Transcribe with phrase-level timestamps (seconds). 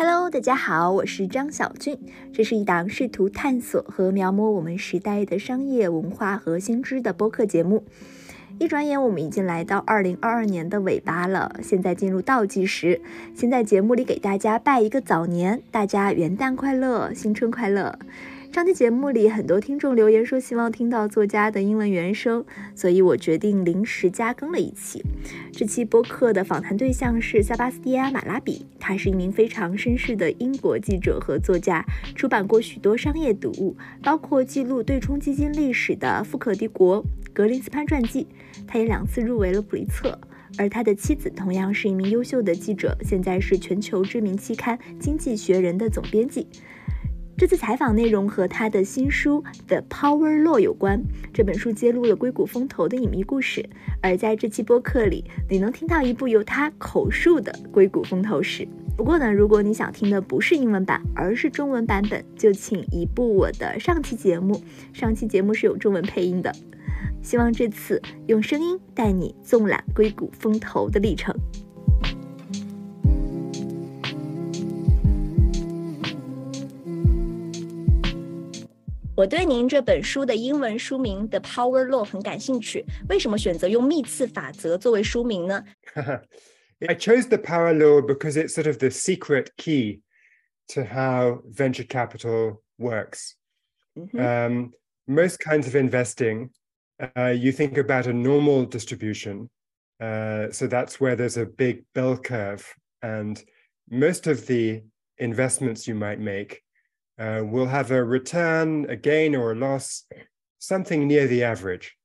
[0.00, 1.98] Hello，大家好，我是张小俊。
[2.32, 7.82] 这是一档试图探索和描摹我们时代的商业文化和新知的播客节目。
[8.60, 13.00] 一转眼，我们已经来到二零二二年的尾巴了，现在进入倒计时。
[13.34, 17.98] 先在节目里给大家拜一个早年，大家元旦快乐，新春快乐。
[18.50, 22.44] 上期节目里，很多听众留言说希望听到作家的英文原声，
[22.74, 25.04] 所以我决定临时加更了一期。
[25.52, 31.84] 这期播客的访谈对象是塞巴斯蒂安·马拉比，他是一名非常绅士的英国记者和作家，
[32.16, 38.26] 出版过许多商业读物，包括记录对冲基金历史的《富可敌国》《格林斯潘传记》。
[38.66, 40.18] 他也两次入围了普利策，
[40.56, 46.48] 而他的妻子同样是一名优秀的记者，现在是全球知名期刊《经济学人》的总编辑。
[47.38, 51.00] 这次采访内容和他的新书《The Power Law》有关。
[51.32, 53.64] 这本书揭露了硅谷风投的隐秘故事，
[54.02, 58.66] 而在这期播客里，你能听到一部由他口述的硅谷风投史。
[58.96, 64.60] 不过呢，如果你想听的不是英文版，而是中文版本，就请移步我的上期节目。
[64.92, 66.52] 上期节目是有中文配音的。
[67.22, 71.32] 希望这次用声音带你纵览硅谷风投的历程。
[79.18, 82.86] 我对您这本书的英文书名《The Power Law》很感兴趣。
[83.08, 85.64] 为什么选择用幂次法则作为书名呢
[86.78, 90.02] ？I？I chose the Power Law because it's sort of the secret key
[90.68, 93.34] to how venture capital works.
[93.96, 94.46] Mm -hmm.
[94.46, 94.72] um,
[95.06, 96.50] most kinds of investing,
[97.00, 99.50] uh, you think about a normal distribution.
[100.00, 102.62] Uh, so that's where there's a big bell curve.
[103.00, 103.44] And
[103.90, 104.84] most of the
[105.16, 106.62] investments you might make
[107.18, 110.04] uh, will have a return, a gain or a loss,
[110.58, 111.96] something near the average.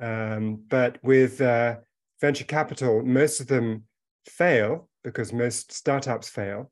[0.00, 1.76] Um, but with uh,
[2.20, 3.84] venture capital, most of them
[4.26, 6.70] fail because most startups fail.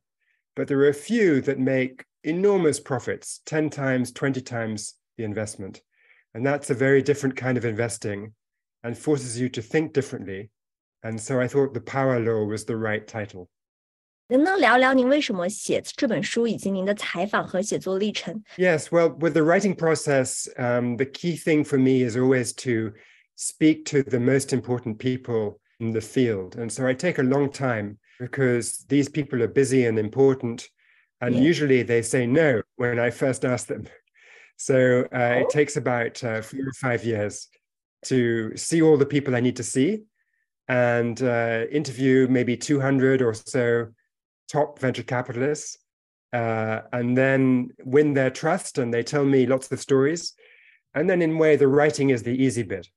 [0.55, 5.81] But there are a few that make enormous profits 10 times, 20 times the investment.
[6.35, 8.35] And that's a very different kind of investing
[8.83, 10.51] and forces you to think differently.
[11.03, 13.49] And so I thought the power law was the right title.
[14.28, 18.44] 能不能聊聊您为什么写这本书，以及您的采访和写作历程？
[18.58, 22.94] Yes, well, with the writing process, um, the key thing for me is always to
[23.36, 27.50] speak to the most important people in the field, and so I take a long
[27.52, 30.70] time because these people are busy and important,
[31.20, 31.42] and yeah.
[31.42, 33.88] usually they say no when I first ask them.
[34.58, 35.40] So uh, oh.
[35.42, 37.48] it takes about uh, four or five years
[38.06, 40.04] to see all the people I need to see
[40.68, 43.88] and uh, interview maybe 200 or so
[44.49, 45.79] top venture capitalists
[46.33, 50.35] uh, and then win their trust and they tell me lots of stories.
[50.95, 52.89] And then in a way the writing is the easy bit.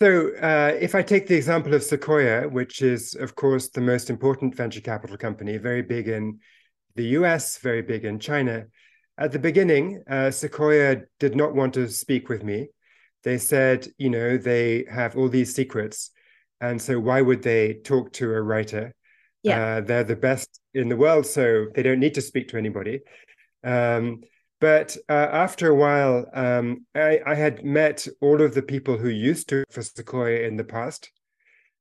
[0.00, 4.10] So uh, if i take the example of sequoia which is of course the most
[4.10, 6.40] important venture capital company very big in
[6.96, 8.64] the us very big in china
[9.18, 12.68] at the beginning uh, sequoia did not want to speak with me.
[13.22, 16.10] They said you know they have all these secrets
[16.60, 18.94] and so why would they talk to a writer
[19.44, 19.76] yeah.
[19.76, 23.00] Uh, they're the best in the world, so they don't need to speak to anybody.
[23.62, 24.22] Um,
[24.60, 29.08] but uh, after a while, um, I, I, had met all of the people who
[29.08, 31.10] used to for Sequoia in the past,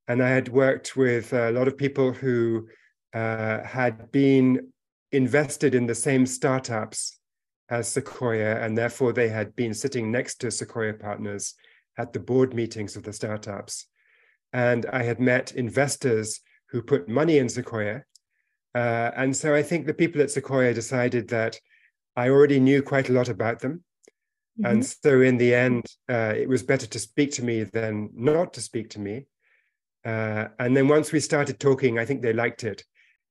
[0.08, 2.68] and I had worked with a lot of people who
[3.14, 4.72] uh, had been
[5.12, 7.20] invested in the same startups
[7.70, 11.54] as Sequoia, and therefore they had been sitting next to Sequoia partners
[11.98, 13.88] at the board meetings of the startups.
[14.52, 16.42] And I had met investors
[16.74, 18.04] who put money in Sequoia.
[18.76, 21.60] Uh, and so I think the people at Sequoia decided that
[22.16, 23.84] I already knew quite a lot about them.
[24.60, 24.66] Mm-hmm.
[24.66, 28.54] And so in the end, uh, it was better to speak to me than not
[28.56, 29.28] to speak to me.
[30.04, 32.84] Uh, and then once we started talking, I think they liked it.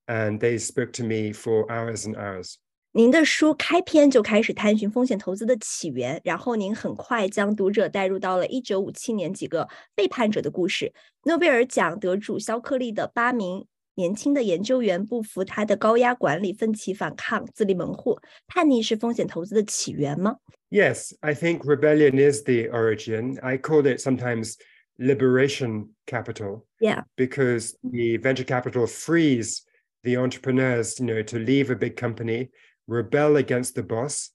[0.06, 2.58] And they spoke to me for hours and hours.
[2.93, 10.91] 您的书开篇就开始探寻风险投资的起源，然后您很快将读者带入到了1957年几个背叛者的故事。
[11.25, 18.19] 诺贝尔奖得主肖克利的八名年轻的研究员不服他的高压管理，奋起反抗，自立门户。
[18.47, 20.37] 叛逆是风险投资的起源吗？
[20.71, 23.39] Yes, I think rebellion is the origin.
[23.41, 24.55] I call it sometimes
[24.97, 26.65] liberation capital.
[26.79, 29.61] Yeah, because the venture capital frees
[30.03, 32.49] the entrepreneurs, you know, to leave a big company
[32.87, 34.29] rebel against the boss,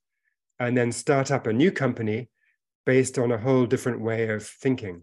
[0.58, 2.28] and then start up a new company
[2.84, 5.02] based on a whole different way of thinking.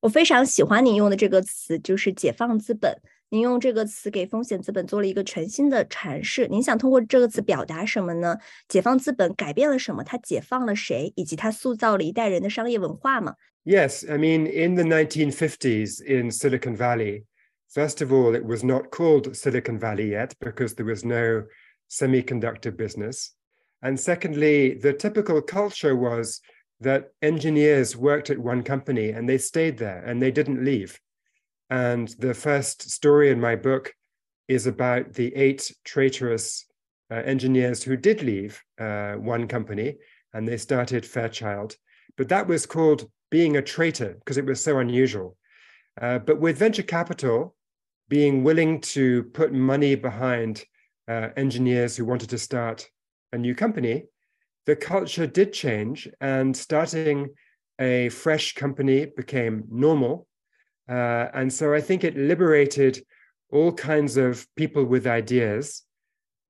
[0.00, 3.00] 我非常喜欢您用的这个词，就是解放资本。
[3.30, 6.46] 您用这个词给风险资本做了一个全新的阐释。
[6.48, 8.36] 您想通过这个词表达什么呢？
[8.68, 10.04] 解放资本改变了什么？
[10.04, 11.12] 它解放了谁？
[11.16, 13.36] 以及它塑造了一代人的商业文化吗？
[13.64, 17.24] Yes, I mean, in the 1950s in Silicon Valley,
[17.72, 21.44] First of all, it was not called Silicon Valley yet because there was no
[21.89, 23.33] semiconductor business.
[23.81, 26.41] And secondly, the typical culture was
[26.79, 30.99] that engineers worked at one company and they stayed there and they didn't leave.
[31.69, 33.93] And the first story in my book
[34.47, 36.65] is about the eight traitorous
[37.11, 39.97] uh, engineers who did leave uh, one company
[40.33, 41.75] and they started Fairchild.
[42.17, 45.37] But that was called being a traitor because it was so unusual.
[45.99, 47.55] Uh, but with venture capital,
[48.09, 50.63] being willing to put money behind
[51.08, 52.88] uh, engineers who wanted to start
[53.32, 54.04] a new company,
[54.66, 57.30] the culture did change, and starting
[57.80, 60.26] a fresh company became normal.
[60.88, 63.04] Uh, and so I think it liberated
[63.50, 65.82] all kinds of people with ideas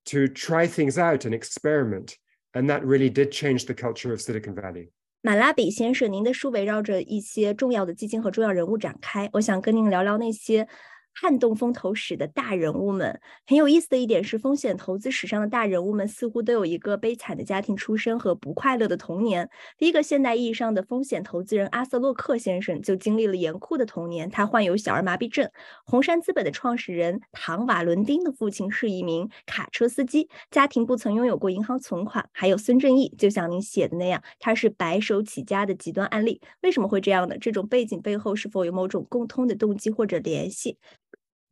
[0.06, 2.18] to try things out and experiment.
[2.54, 4.92] And that really did change the culture of Silicon Valley.
[5.22, 9.30] 马拉比先生，您的书围绕着一些重要的基金和重要人物展开。
[9.34, 10.66] 我想跟您聊聊那些
[11.15, 19.49] 撼动风投史的大人物们，很有意思的一点是，风险投资史上的大人物们似乎都有一个悲惨的家庭出身和不快乐的童年。
[19.79, 25.49] 第一个现代意义上的风险投资人阿瑟洛克先生就经历了严酷的童年，他患有小儿麻痹症。
[25.87, 32.29] 红杉资本的创始人唐瓦伦丁的父亲是一名卡车司机，家庭不曾拥有过银行存款。
[32.33, 36.41] 还有孙正义，就像您写的那样，他是白手起家的极端案例。
[36.63, 37.39] 为什么会这样呢？
[37.39, 40.77] 这种背景背后是否有某种共通的动机或者联系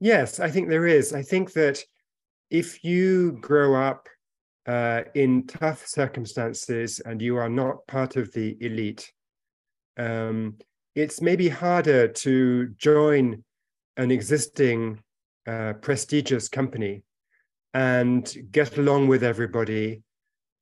[0.03, 1.13] ？Yes, I think there is.
[1.13, 1.81] I think that
[2.51, 4.09] if you grow up
[4.67, 9.13] uh, in tough circumstances and you are not part of the elite,
[9.97, 10.59] um,
[10.97, 13.45] it's maybe harder to join
[13.97, 15.01] an existing
[15.47, 17.05] uh, prestigious company
[17.73, 20.03] and get along with everybody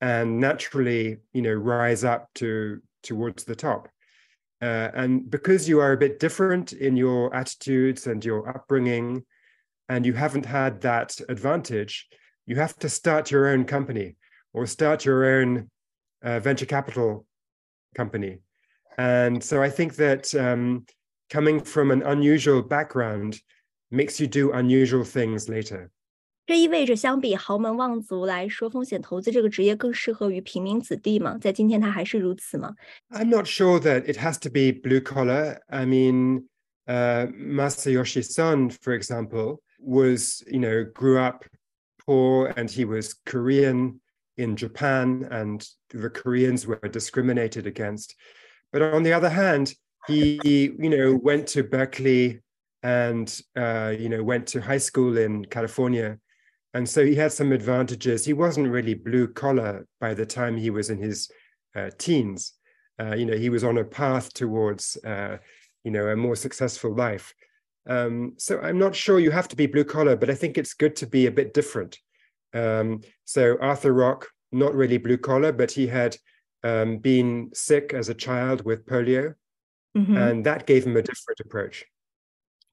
[0.02, 3.88] and naturally you know rise up to towards the top
[4.62, 9.24] uh, and because you are a bit different in your attitudes and your upbringing,
[9.88, 12.08] and you haven't had that advantage,
[12.46, 14.16] you have to start your own company
[14.52, 15.68] or start your own
[16.22, 17.26] uh, venture capital
[17.94, 18.38] company.
[18.98, 20.84] And so I think that um,
[21.28, 23.40] coming from an unusual background
[23.90, 25.90] makes you do unusual things later.
[26.47, 31.39] 这意味着，相比豪门望族来说，风险投资这个职业更适合于平民子弟吗？
[31.41, 32.75] 在今天，它还是如此吗？
[33.09, 35.57] I'm not sure that it has to be blue collar.
[35.67, 36.43] I mean,
[36.85, 41.45] uh, Masayoshi Son, for example, was you know grew up
[42.05, 43.99] poor and he was Korean
[44.37, 48.13] in Japan, and the Koreans were discriminated against.
[48.71, 49.73] But on the other hand,
[50.07, 52.41] he you know went to Berkeley
[52.83, 53.27] and
[53.57, 56.19] uh, you know went to high school in California
[56.74, 58.24] and so he had some advantages.
[58.24, 61.30] He wasn't really blue collar by the time he was in his
[61.74, 62.52] uh, teens.
[63.00, 65.38] Uh, you know, he was on a path towards, uh,
[65.84, 67.34] you know, a more successful life.
[67.88, 70.74] Um, so I'm not sure you have to be blue collar, but I think it's
[70.74, 71.98] good to be a bit different.
[72.52, 76.16] Um, so Arthur Rock, not really blue collar, but he had
[76.62, 79.34] um, been sick as a child with polio,
[79.96, 80.16] mm-hmm.
[80.16, 81.84] and that gave him a different approach.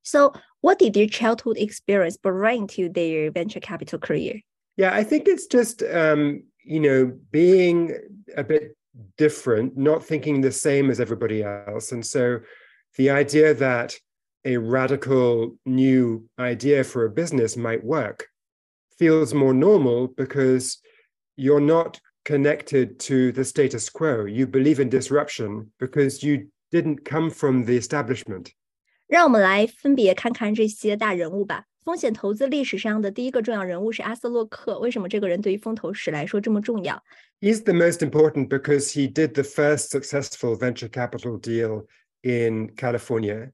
[0.07, 0.31] So,
[0.62, 4.39] what did their childhood experience bring to their venture capital career?
[4.77, 7.94] Yeah, I think it's just um, you know being
[8.38, 8.77] a bit
[9.18, 12.39] different, not thinking the same as everybody else, and so
[12.95, 13.98] the idea that
[14.45, 18.28] a radical new idea for a business might work
[18.97, 20.80] feels more normal because
[21.35, 24.23] you're not connected to the status quo.
[24.23, 28.54] You believe in disruption because you didn't come from the establishment.
[29.07, 31.64] 让我们来分别看看这些大人物吧。
[31.85, 34.78] 风险投资历史上的第一个重要人物是阿瑟洛克。
[34.80, 37.02] 为什么这个人对于风投史来说这么重要
[37.40, 41.85] ？He's the most important because he did the first successful venture capital deal
[42.23, 43.52] in California,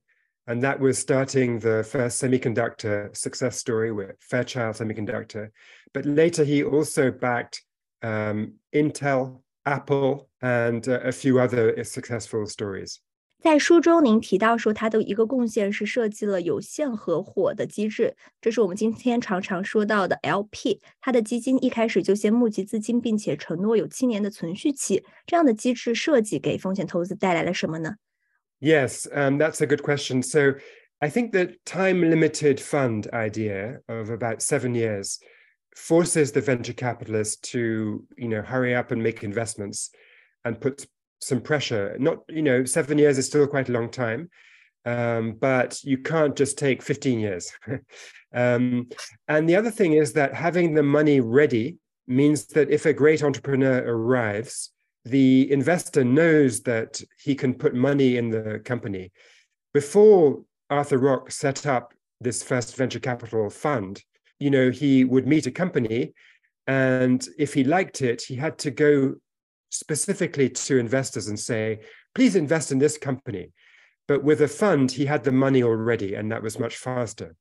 [0.48, 5.52] and that was starting the first semiconductor success story with Fairchild Semiconductor.
[5.94, 7.62] But later, he also backed
[8.02, 13.00] um, Intel, Apple, and uh, a few other successful stories.
[13.43, 20.81] 在书中，您提到说他的一个贡献是设计了有限合伙的机制，这是我们今天常常说到的 LP。
[21.01, 25.05] 他的基金一开始就先募集资金，并且承诺有七年的存续期。
[25.25, 27.95] 这样的机制设计给风险投资带来了什么呢？
[28.61, 30.21] Yes, um, that's a good question.
[30.21, 30.57] So
[30.99, 35.21] I think the time-limited fund idea of about seven years
[35.77, 39.91] forces the venture capitalists to, you know, hurry up and make investments
[40.43, 40.89] and put
[41.24, 41.96] some pressure.
[42.00, 44.30] Not, you know, seven years is still quite a long time,
[44.86, 47.52] um, but you can't just take 15 years.
[48.34, 48.90] um,
[49.28, 51.78] and the other thing is that having the money ready
[52.08, 54.72] means that if a great entrepreneur arrives,
[55.06, 59.12] the investor knows that he can put money in the company.
[59.74, 64.02] Before Arthur Rock set up this first venture capital fund,
[64.40, 66.14] you know, he would meet a company
[66.68, 69.16] and if he liked it, he had to go
[69.74, 71.80] specifically to investors and say,
[72.14, 73.52] please invest in this company.
[74.08, 77.36] But with a fund, he had the money already, and that was much faster.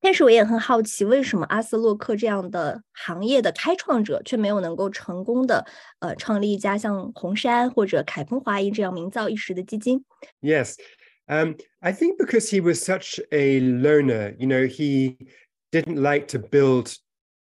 [0.00, 5.64] 但是我也很好奇，为什么阿瑟洛克这样的行业的开创者却没有能够成功的
[6.00, 10.04] 呃创立一家像红杉或者凯鹏华盈这样名噪一时的基金
[10.40, 10.74] ？Yes,
[11.28, 14.34] um, I think because he was such a loner.
[14.38, 15.18] You know, he
[15.70, 16.96] didn't like to build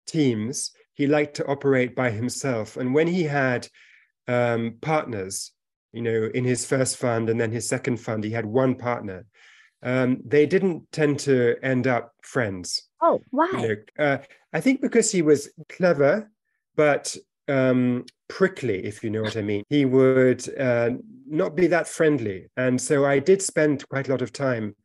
[0.08, 0.72] teams.
[0.96, 2.75] He liked to operate by himself.
[2.75, 3.67] And when he had
[4.28, 5.52] um, partners,
[5.94, 9.26] you know, in his first fund and then his second fund, he had one partner.
[9.84, 12.88] Um, they didn't tend to end up friends.
[13.02, 13.50] Oh, why?
[13.54, 14.18] You know, uh,
[14.52, 16.32] I think because he was clever,
[16.76, 17.16] but
[17.48, 19.64] um, prickly, if you know what I mean.
[19.70, 20.92] He would uh,
[21.28, 22.48] not be that friendly.
[22.58, 24.76] And so I did spend quite a lot of time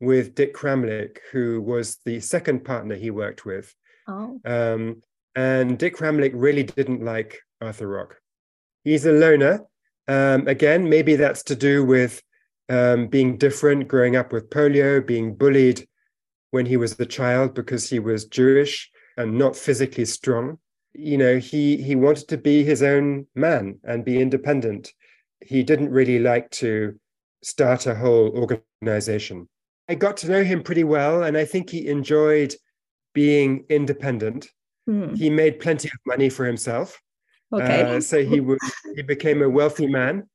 [0.00, 3.74] with Dick Kramlich, who was the second partner he worked with.
[4.06, 4.40] Oh.
[4.44, 5.02] Um,
[5.34, 8.16] and Dick Kramlich really didn't like Arthur Rock.
[8.88, 9.66] He's a loner.
[10.08, 12.22] Um, again, maybe that's to do with
[12.70, 15.86] um, being different, growing up with polio, being bullied
[16.52, 20.56] when he was a child because he was Jewish and not physically strong.
[20.94, 24.94] You know, he he wanted to be his own man and be independent.
[25.44, 26.98] He didn't really like to
[27.42, 29.50] start a whole organization.
[29.90, 32.54] I got to know him pretty well, and I think he enjoyed
[33.12, 34.50] being independent.
[34.86, 35.14] Hmm.
[35.14, 36.98] He made plenty of money for himself.
[37.52, 37.82] Okay.
[37.82, 38.58] Uh, so he would
[38.94, 40.28] he became a wealthy man.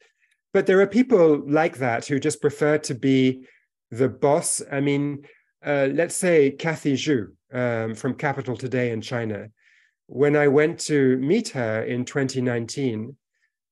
[0.54, 3.46] But there are people like that who just prefer to be
[3.92, 4.62] the boss.
[4.72, 5.26] I mean,
[5.66, 9.48] uh, let's say Kathy Zhu um, from Capital Today in China.
[10.08, 13.16] When I went to meet her in 2019,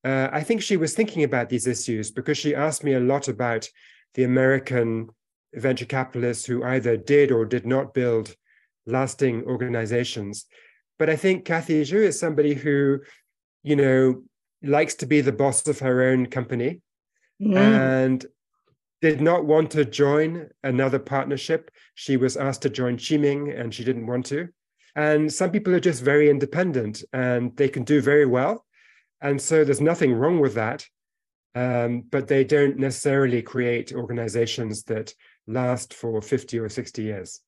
[0.04, 3.28] uh, I think she was thinking about these issues because she asked me a lot
[3.28, 3.70] about
[4.16, 5.10] the American
[5.54, 8.36] venture capitalists who either did or did not build
[8.86, 10.46] lasting organizations.
[10.98, 13.00] But I think Kathy Zhu is somebody who
[13.64, 14.24] you know,
[14.64, 16.82] likes to be the boss of her own company
[17.42, 17.56] mm.
[17.58, 18.26] and
[19.02, 21.72] did not want to join another partnership.
[21.96, 24.50] She was asked to join Qiming and she didn't want to.
[24.96, 28.66] And some people are just very independent and they can do very well.
[29.22, 30.86] And so there's nothing wrong with that.
[31.54, 35.14] Um, but they don't necessarily create organizations that
[35.48, 37.42] last for 50 or 60 years.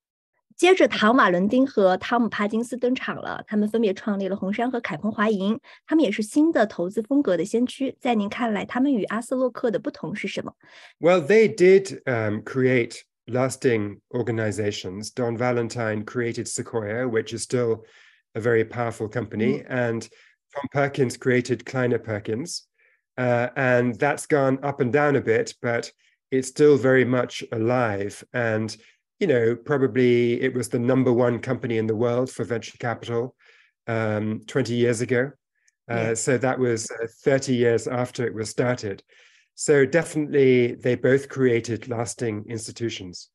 [0.56, 7.96] 接着，唐·瓦伦丁和汤姆·帕金斯登场了，他们分别创立了红杉和凯鹏华盈，他们也是新的投资风格的先驱。
[8.00, 10.54] 在您看来，他们与阿瑟洛克的不同是什么
[11.00, 15.12] ？Well, they did um, create lasting organizations.
[15.12, 17.86] Don Valentine created Sequoia, which is still
[18.36, 19.66] a very powerful company, mm.
[19.70, 20.02] and
[20.54, 22.68] Tom Perkins created Kleiner Perkins,
[23.18, 25.92] uh, and that's gone up and down a bit, but
[26.32, 28.76] it's still very much alive and
[29.24, 33.34] you know, probably it was the number one company in the world for venture capital
[33.88, 35.32] um, 20 years ago.
[35.90, 36.14] Uh, yeah.
[36.14, 39.02] So that was uh, 30 years after it was started.
[39.56, 43.30] So definitely they both created lasting institutions.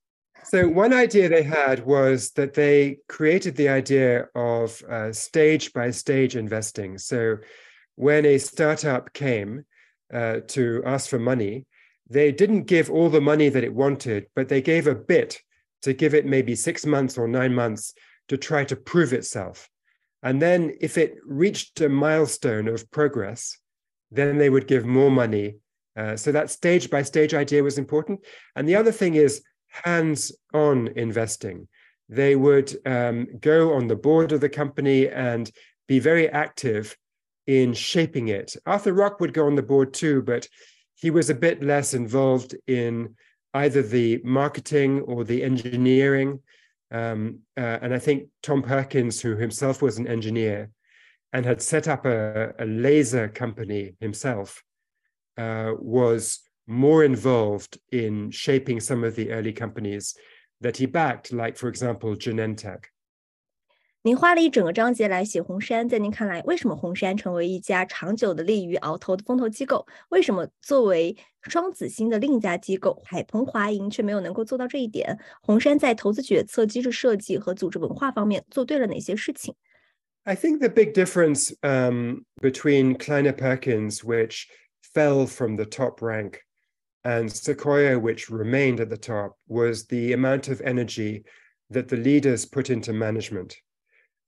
[0.44, 5.90] So one idea they had was that they created the idea of uh, stage by
[5.90, 6.98] stage investing.
[6.98, 7.38] So
[7.94, 9.64] when a startup came
[10.12, 11.64] uh, to ask for money,
[12.10, 15.40] they didn't give all the money that it wanted, but they gave a bit
[15.82, 17.94] to give it maybe six months or nine months
[18.28, 19.68] to try to prove itself.
[20.22, 23.56] And then if it reached a milestone of progress,
[24.10, 25.56] then they would give more money.
[25.96, 28.20] Uh, so that stage by stage idea was important.
[28.56, 31.68] And the other thing is hands on investing.
[32.08, 35.50] They would um, go on the board of the company and
[35.86, 36.96] be very active
[37.46, 38.56] in shaping it.
[38.66, 40.48] Arthur Rock would go on the board too, but
[40.94, 43.14] he was a bit less involved in
[43.62, 46.40] either the marketing or the engineering.
[46.90, 50.70] Um, uh, and I think Tom Perkins, who himself was an engineer
[51.32, 54.62] and had set up a, a laser company himself,
[55.36, 60.16] uh, was more involved in shaping some of the early companies
[60.60, 62.84] that he backed, like, for example, Genentech.
[64.02, 69.84] 您花了一整个章节来写红杉，在您看来，为什么红杉成为一家长久的利于鳌头的风投机构？
[70.10, 75.18] 为什么作为双子星的另一家机构凯鹏华盈却没有能够做到这一点？
[75.42, 79.56] 红杉在投资决策、机制设计和组织文化方面做对了哪些事情
[80.22, 84.44] ？I think the big difference um, between Kleiner Perkins, which
[84.94, 86.42] fell from the top rank,
[87.02, 91.24] and Sequoia, which remained at the top, was the amount of energy
[91.68, 93.56] that the leaders put into management.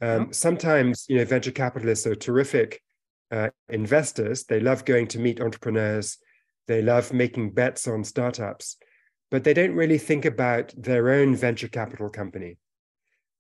[0.01, 2.83] Um, sometimes, you know, venture capitalists are terrific
[3.31, 4.45] uh, investors.
[4.45, 6.19] They love going to meet entrepreneurs.
[6.67, 8.77] They love making bets on startups.
[9.31, 12.59] but they don't really think about their own venture capital company.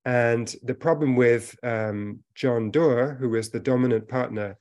[0.04, 4.56] And the problem with um, John Doerr, who was the dominant partner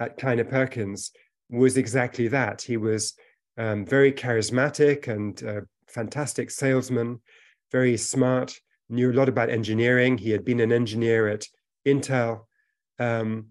[0.00, 1.10] at Kleiner Perkins,
[1.50, 2.62] was exactly that.
[2.62, 3.14] He was
[3.58, 7.20] um, very charismatic and uh, fantastic salesman,
[7.72, 10.18] very smart, knew a lot about engineering.
[10.18, 11.46] He had been an engineer at
[11.86, 12.46] Intel.
[12.98, 13.46] Um,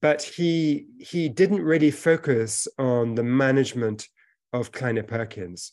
[0.00, 4.08] but he he didn't really focus on the management
[4.52, 5.72] of Kleiner Perkins.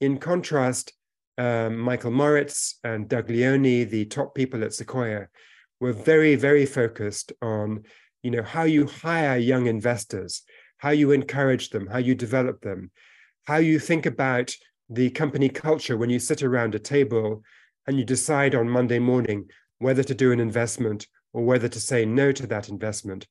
[0.00, 0.92] In contrast,
[1.38, 5.28] um, Michael Moritz and Doug Leone, the top people at Sequoia,
[5.80, 7.84] were very, very focused on,
[8.22, 10.42] you know, how you hire young investors,
[10.78, 12.90] how you encourage them, how you develop them,
[13.44, 14.54] how you think about
[14.88, 17.42] the company culture when you sit around a table
[17.86, 19.48] and you decide on Monday morning
[19.78, 23.26] whether to do an investment or whether to say no to that investment,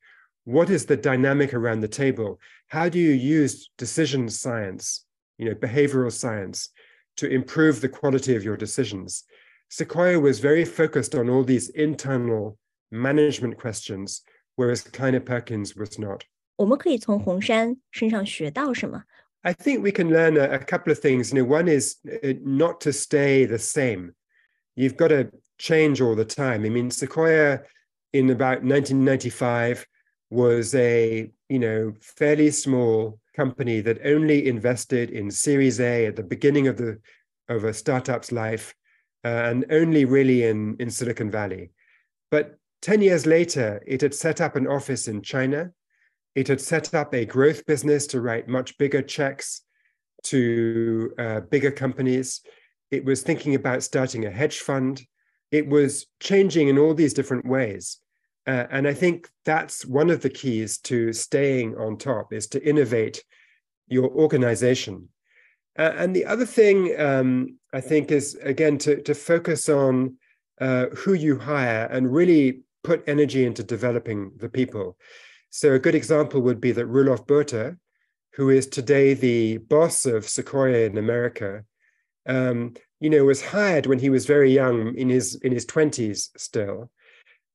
[0.46, 2.40] what is the dynamic around the table?
[2.68, 5.06] How do you use decision science,
[5.38, 6.70] you know, behavioral science,
[7.18, 9.24] to improve the quality of your decisions?
[9.70, 12.58] Sequoia was very focused on all these internal
[12.92, 14.22] management questions,
[14.56, 16.26] whereas Kleiner Perkins was not.
[19.44, 21.32] I think we can learn a, a couple of things.
[21.32, 24.14] You know, one is uh, not to stay the same.
[24.76, 26.66] You've got to change all the time.
[26.66, 27.62] I mean, Sequoia
[28.14, 29.86] in about 1995
[30.30, 36.24] was a you know fairly small company that only invested in Series A at the
[36.24, 37.00] beginning of the
[37.50, 38.74] of a startup's life,
[39.24, 41.72] uh, and only really in in Silicon Valley.
[42.32, 45.72] But ten years later, it had set up an office in China.
[46.36, 49.62] It had set up a growth business to write much bigger checks
[50.24, 52.42] to uh, bigger companies.
[52.94, 55.02] It was thinking about starting a hedge fund.
[55.52, 57.98] It was changing in all these different ways.
[58.46, 62.64] Uh, and I think that's one of the keys to staying on top is to
[62.64, 63.24] innovate
[63.88, 65.10] your organization.
[65.78, 70.18] Uh, and the other thing um, I think is again to, to focus on
[70.62, 74.98] uh, who you hire and really put energy into developing the people.
[75.50, 77.76] So a good example would be that Roelof Botha,
[78.34, 81.64] who is today the boss of Sequoia in America,
[82.26, 86.32] um, you know, was hired when he was very young, in his in his twenties
[86.38, 86.90] still,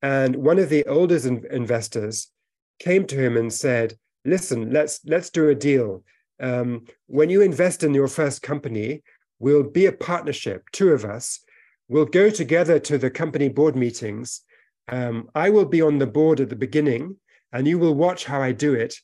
[0.01, 2.31] and one of the oldest in- investors
[2.79, 6.03] came to him and said, "Listen, let's let's do a deal.
[6.39, 9.03] Um, when you invest in your first company,
[9.39, 11.39] we'll be a partnership, two of us.
[11.87, 14.41] We'll go together to the company board meetings.
[14.87, 17.17] Um, I will be on the board at the beginning,
[17.51, 18.95] and you will watch how I do it.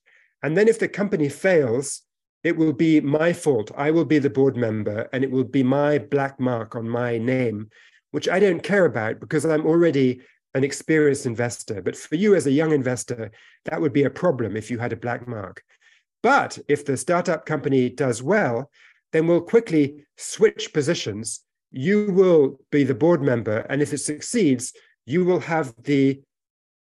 [0.43, 2.01] And then if the company fails,
[2.45, 3.71] it will be my fault.
[3.75, 7.17] I will be the board member, and it will be my black mark on my
[7.17, 7.71] name,
[8.12, 10.21] which I don't care about because I'm already
[10.53, 11.81] an experienced investor.
[11.81, 13.31] But for you as a young investor,
[13.65, 15.63] that would be a problem if you had a black mark.
[16.21, 18.69] But if the startup company does well,
[19.12, 21.41] then we'll quickly switch positions.
[21.71, 23.65] You will be the board member.
[23.71, 24.71] And if it succeeds,
[25.08, 26.21] you will have the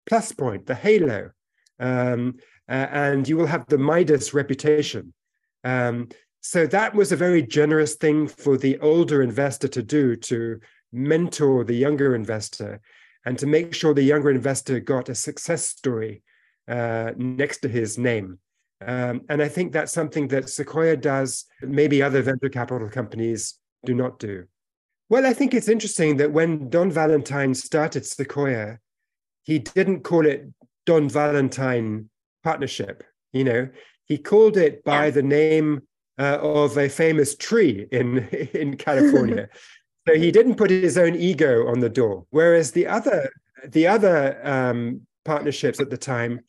[0.07, 1.31] plus point, the halo,
[1.79, 2.35] um,
[2.69, 5.14] uh, and you will have the Midas reputation.
[5.65, 6.09] Um,
[6.41, 10.59] so that was a very generous thing for the older investor to do to
[10.93, 12.79] mentor the younger investor
[13.25, 16.21] and to make sure the younger investor got a success story
[16.67, 18.37] uh, next to his name.
[18.85, 23.95] Um, and I think that's something that Sequoia does, maybe other venture capital companies do
[23.95, 24.45] not do.
[25.09, 28.79] Well, I think it's interesting that when Don Valentine started Sequoia,
[29.43, 30.47] he didn't call it
[30.85, 32.09] Don Valentine
[32.43, 33.03] Partnership.
[33.33, 33.69] You know,
[34.05, 35.11] he called it by yeah.
[35.11, 35.81] the name
[36.17, 38.19] uh, of a famous tree in
[38.53, 39.49] in California.
[40.07, 42.27] So he didn't put his own ego on the door.
[42.29, 43.27] Whereas the other
[43.67, 46.41] the other um, partnerships at the time,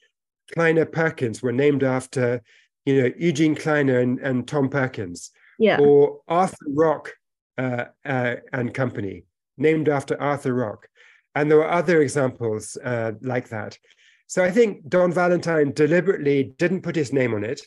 [0.53, 2.42] Kleiner Perkins, were named after
[2.85, 7.12] you know Eugene Kleiner and, and Tom Perkins, yeah, or Arthur Rock
[7.57, 9.25] uh, uh, and Company,
[9.57, 10.88] named after Arthur Rock,
[11.35, 13.79] and there were other examples uh, like that.
[14.27, 17.61] So I think Don Valentine deliberately didn't put his name on it,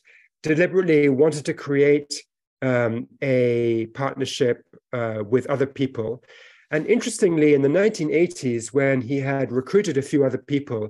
[0.44, 2.14] deliberately wanted to create
[2.62, 6.24] um, a partnership uh, with other people.
[6.72, 10.90] And interestingly, in the 1980s, when he had recruited a few other people,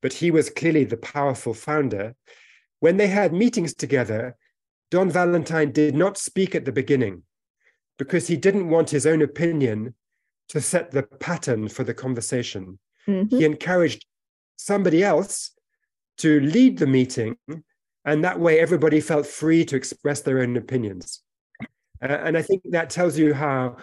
[0.00, 2.14] but he was clearly the powerful founder,
[2.80, 4.36] when they had meetings together,
[4.90, 7.24] Don Valentine did not speak at the beginning
[7.98, 9.94] because he didn't want his own opinion
[10.48, 12.78] to set the pattern for the conversation.
[13.06, 13.36] Mm-hmm.
[13.36, 14.06] He encouraged
[14.58, 15.52] somebody else
[16.18, 17.36] to lead the meeting
[18.08, 21.20] and that way everybody felt free to express their own opinions.
[22.02, 23.76] Uh, and I think that tells you how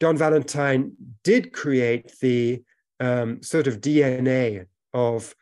[0.00, 0.92] Don Valentine
[1.24, 2.62] did create the
[3.00, 5.34] um, sort of DNA of,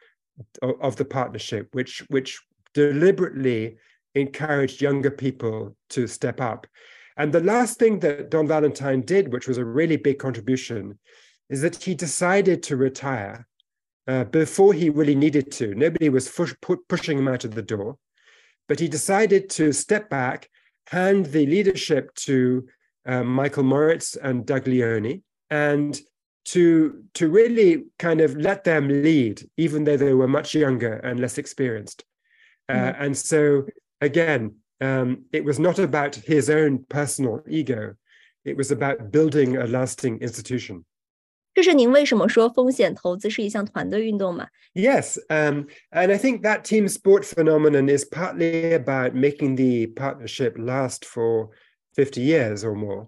[0.62, 2.40] of the partnership, which which
[2.74, 3.76] deliberately
[4.14, 6.68] encouraged younger people to step up.
[7.16, 10.96] And the last thing that Don Valentine did, which was a really big contribution,
[11.50, 13.47] is that he decided to retire
[14.08, 15.74] uh, before he really needed to.
[15.74, 16.54] Nobody was push,
[16.88, 17.98] pushing him out of the door,
[18.66, 20.48] but he decided to step back,
[20.86, 22.66] hand the leadership to
[23.06, 26.00] uh, Michael Moritz and Doug Leone, and
[26.46, 31.20] to to really kind of let them lead, even though they were much younger and
[31.20, 32.04] less experienced.
[32.68, 33.02] Uh, mm-hmm.
[33.02, 33.66] And so
[34.00, 37.94] again, um, it was not about his own personal ego;
[38.46, 40.86] it was about building a lasting institution.
[41.53, 44.47] 这是您为什么说风险投资是一项团队运动吗？
[44.73, 51.05] Yes, um, and I think that team sport phenomenon is partly about making the partnership last
[51.05, 51.49] for
[51.95, 53.07] 50 years or more,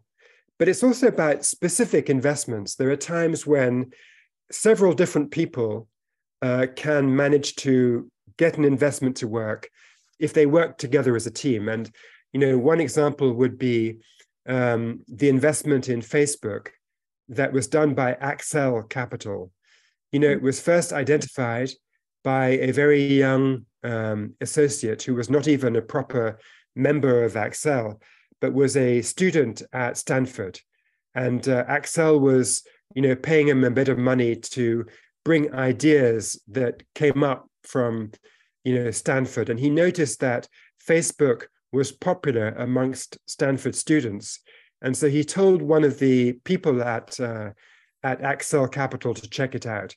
[0.60, 2.76] but it's also about specific investments.
[2.76, 3.92] There are times when
[4.52, 5.88] several different people
[6.44, 9.70] uh, can manage to get an investment to work
[10.20, 11.68] if they work together as a team.
[11.68, 11.90] And
[12.32, 13.98] you know, one example would be
[14.46, 16.68] um, the investment in Facebook
[17.31, 19.51] that was done by Accel Capital.
[20.13, 21.71] You know, it was first identified
[22.23, 26.39] by a very young um, associate who was not even a proper
[26.77, 28.01] member of Accel,
[28.41, 30.61] but was a student at Stanford.
[31.15, 32.63] And uh, Accel was,
[32.95, 34.87] you know, paying him a bit of money to
[35.25, 38.11] bring ideas that came up from,
[38.65, 39.49] you know, Stanford.
[39.49, 40.49] And he noticed that
[40.87, 44.41] Facebook was popular amongst Stanford students.
[44.83, 47.51] And so he told one of the people at uh,
[48.03, 49.95] at Accel Capital to check it out.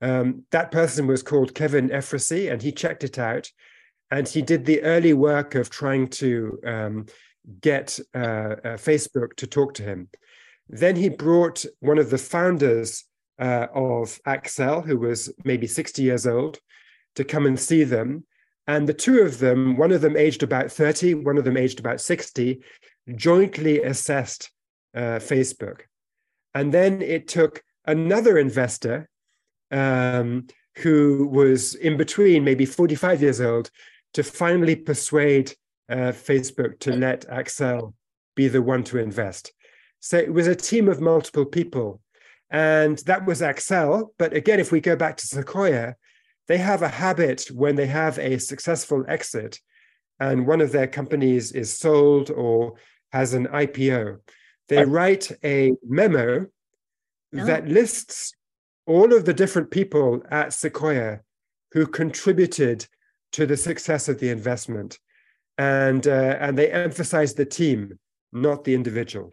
[0.00, 3.50] Um, that person was called Kevin Efrusy, and he checked it out.
[4.10, 7.06] And he did the early work of trying to um,
[7.60, 10.08] get uh, uh, Facebook to talk to him.
[10.68, 13.04] Then he brought one of the founders
[13.38, 16.58] uh, of Accel, who was maybe 60 years old,
[17.16, 18.24] to come and see them.
[18.66, 21.80] And the two of them, one of them aged about 30, one of them aged
[21.80, 22.60] about 60,
[23.14, 24.50] jointly assessed
[24.94, 25.82] uh, Facebook.
[26.54, 29.08] And then it took another investor
[29.70, 30.46] um,
[30.78, 33.70] who was in between, maybe 45 years old,
[34.14, 35.54] to finally persuade
[35.90, 37.94] uh, Facebook to let Accel
[38.34, 39.52] be the one to invest.
[40.00, 42.00] So it was a team of multiple people.
[42.50, 44.08] And that was Accel.
[44.18, 45.96] But again, if we go back to Sequoia,
[46.46, 49.60] they have a habit when they have a successful exit
[50.20, 52.74] and one of their companies is sold or
[53.12, 54.18] has an IPO.
[54.68, 56.46] They write a memo
[57.36, 57.44] oh.
[57.44, 58.34] that lists
[58.86, 61.20] all of the different people at Sequoia
[61.72, 62.86] who contributed
[63.32, 64.98] to the success of the investment.
[65.58, 67.98] And, uh, and they emphasize the team,
[68.32, 69.32] not the individual.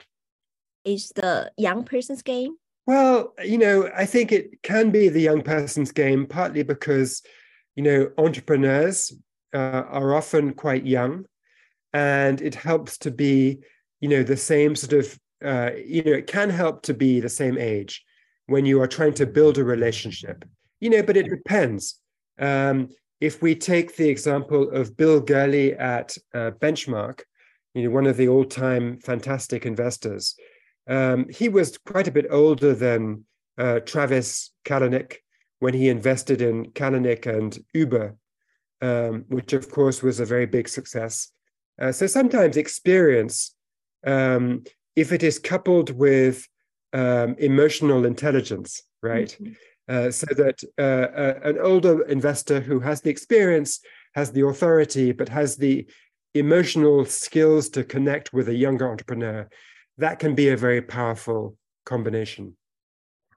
[0.84, 2.58] Is the young person's game?
[2.88, 7.24] Well, you know, I think it can be the young person's game, partly because,
[7.76, 9.12] you know, entrepreneurs
[9.54, 11.26] uh, are often quite young
[11.96, 13.60] and it helps to be
[14.02, 17.30] you know the same sort of uh, you know it can help to be the
[17.30, 18.04] same age
[18.48, 20.44] when you are trying to build a relationship.
[20.82, 21.96] You know but it depends.
[22.38, 22.90] Um,
[23.22, 27.22] if we take the example of bill gurley at uh, benchmark
[27.74, 30.36] you know one of the all-time fantastic investors
[30.90, 33.24] um, he was quite a bit older than
[33.58, 35.16] uh, travis kalanick
[35.60, 38.18] when he invested in kalanick and uber
[38.82, 41.32] um, which of course was a very big success
[41.82, 43.56] uh, so sometimes experience,
[44.06, 44.64] um,
[44.96, 46.48] if it is coupled with
[46.94, 49.36] um, emotional intelligence, right?
[49.40, 49.54] Mm-hmm.
[49.88, 53.82] Uh, so that uh, uh, an older investor who has the experience,
[54.16, 55.88] has the authority, but has the
[56.34, 59.48] emotional skills to connect with a younger entrepreneur,
[59.98, 62.56] that can be a very powerful combination.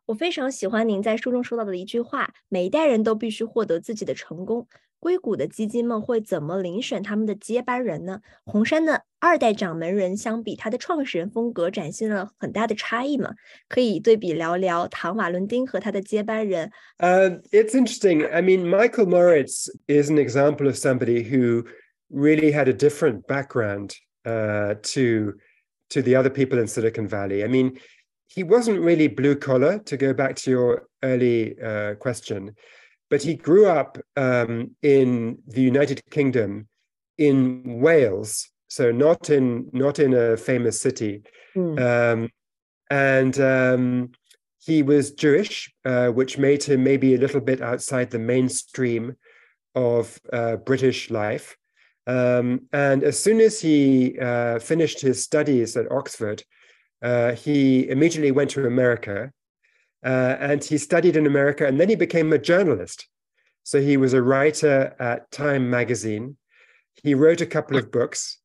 [0.07, 4.67] 我非常喜欢您在书中说到的一句话：每一代人都必须获得自己的成功。
[4.99, 8.21] 硅谷的基金们会怎么遴选他们的接班人呢？
[8.45, 13.33] 红杉的二代掌门人相比他的创始人风格展现了很大的差异吗？
[13.67, 16.71] 可以对比聊聊唐瓦伦丁和他的接班人。
[16.99, 18.25] Uh, it's interesting.
[18.25, 21.65] I mean, Michael Moritz is an example of somebody who
[22.09, 25.33] really had a different background uh, to
[25.89, 27.43] to the other people in Silicon Valley.
[27.43, 27.77] I mean,
[28.28, 29.78] he wasn't really blue collar.
[29.80, 32.54] To go back to your early uh, question.
[33.10, 36.68] but he grew up um, in the United Kingdom,
[37.16, 41.22] in Wales, so not in not in a famous city,
[41.56, 41.78] mm.
[41.80, 42.28] um,
[42.90, 44.10] and um,
[44.58, 49.16] he was Jewish, uh, which made him maybe a little bit outside the mainstream
[49.74, 51.56] of uh, British life.
[52.06, 56.42] Um, and as soon as he uh, finished his studies at Oxford,
[57.02, 59.32] uh, he immediately went to America
[60.04, 63.08] uh, and he studied in America, and then he became a journalist.
[63.64, 66.36] So he was a writer at Time magazine.
[67.02, 68.38] He wrote a couple of books.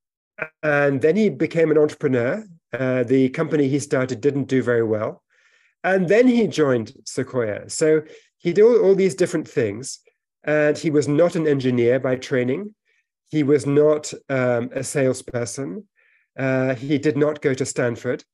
[0.61, 2.43] And then he became an entrepreneur.
[2.77, 5.23] Uh, the company he started didn't do very well.
[5.83, 7.69] And then he joined Sequoia.
[7.69, 8.01] So
[8.37, 9.99] he did all, all these different things.
[10.43, 12.73] And he was not an engineer by training.
[13.29, 15.87] He was not um, a salesperson.
[16.37, 18.25] Uh, he did not go to Stanford.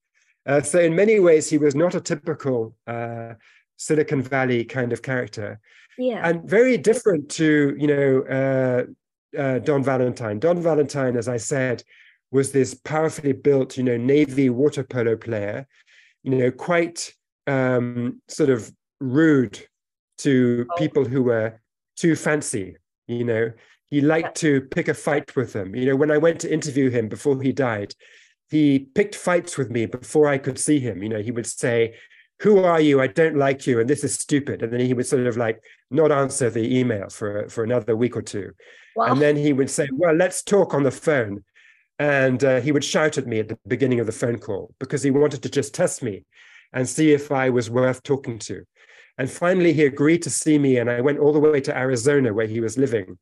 [0.50, 3.34] Uh, so, in many ways, he was not a typical uh,
[3.78, 5.60] Silicon Valley kind of character.
[5.96, 6.28] Yeah.
[6.28, 10.40] And very different to, you know, uh, uh, Don Valentine.
[10.40, 11.84] Don Valentine, as I said,
[12.32, 15.68] was this powerfully built, you know, Navy water polo player,
[16.24, 17.14] you know, quite
[17.46, 19.60] um, sort of rude
[20.20, 20.78] to oh.
[20.80, 21.62] people who were
[21.96, 22.76] too fancy,
[23.08, 23.52] you know.
[23.92, 24.50] He liked yeah.
[24.50, 25.76] to pick a fight with them.
[25.76, 27.94] You know, when I went to interview him before he died,
[28.50, 31.04] he picked fights with me before I could see him.
[31.04, 31.96] You know, he would say,
[32.42, 33.02] Who are you?
[33.02, 34.64] I don't like you, and this is stupid.
[34.64, 38.16] And then he would sort of like not answer the email for, for another week
[38.16, 38.52] or two.
[38.96, 39.12] Wow.
[39.12, 41.44] And then he would say, Well, let's talk on the phone.
[42.00, 45.04] And uh, he would shout at me at the beginning of the phone call because
[45.04, 46.24] he wanted to just test me
[46.72, 48.64] and see if I was worth talking to.
[49.18, 52.34] And finally, he agreed to see me, and I went all the way to Arizona
[52.34, 53.18] where he was living.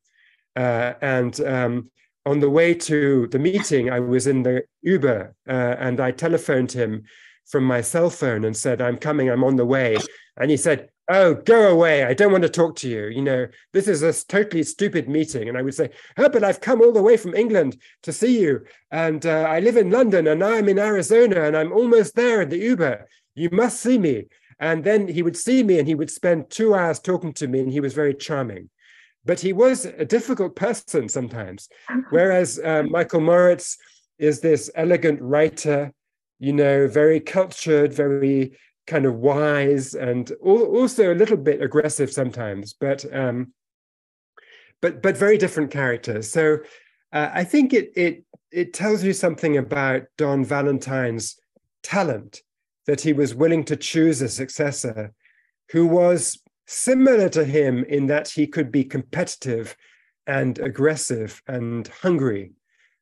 [0.55, 1.89] Uh, and um,
[2.27, 6.73] on the way to the meeting, I was in the Uber, uh, and I telephoned
[6.73, 7.03] him
[7.45, 9.29] from my cell phone and said, "I'm coming.
[9.29, 9.97] I'm on the way."
[10.35, 12.03] And he said, "Oh, go away!
[12.03, 13.05] I don't want to talk to you.
[13.07, 16.59] You know, this is a totally stupid meeting." And I would say, "Oh, but I've
[16.59, 20.27] come all the way from England to see you, and uh, I live in London,
[20.27, 23.07] and now I'm in Arizona, and I'm almost there in the Uber.
[23.35, 24.25] You must see me."
[24.59, 27.59] And then he would see me, and he would spend two hours talking to me,
[27.61, 28.69] and he was very charming
[29.27, 31.69] but he was a difficult person sometimes.
[32.09, 33.77] Whereas uh, Michael Moritz
[34.17, 35.91] is this elegant writer,
[36.39, 42.73] you know, very cultured, very kind of wise, and also a little bit aggressive sometimes,
[42.73, 43.53] but um,
[44.81, 46.31] but but very different characters.
[46.31, 46.59] So
[47.11, 51.37] uh, I think it it it tells you something about Don Valentine's
[51.83, 52.41] talent
[52.85, 55.13] that he was willing to choose a successor
[55.71, 59.75] who was similar to him in that he could be competitive
[60.27, 62.51] and aggressive and hungry,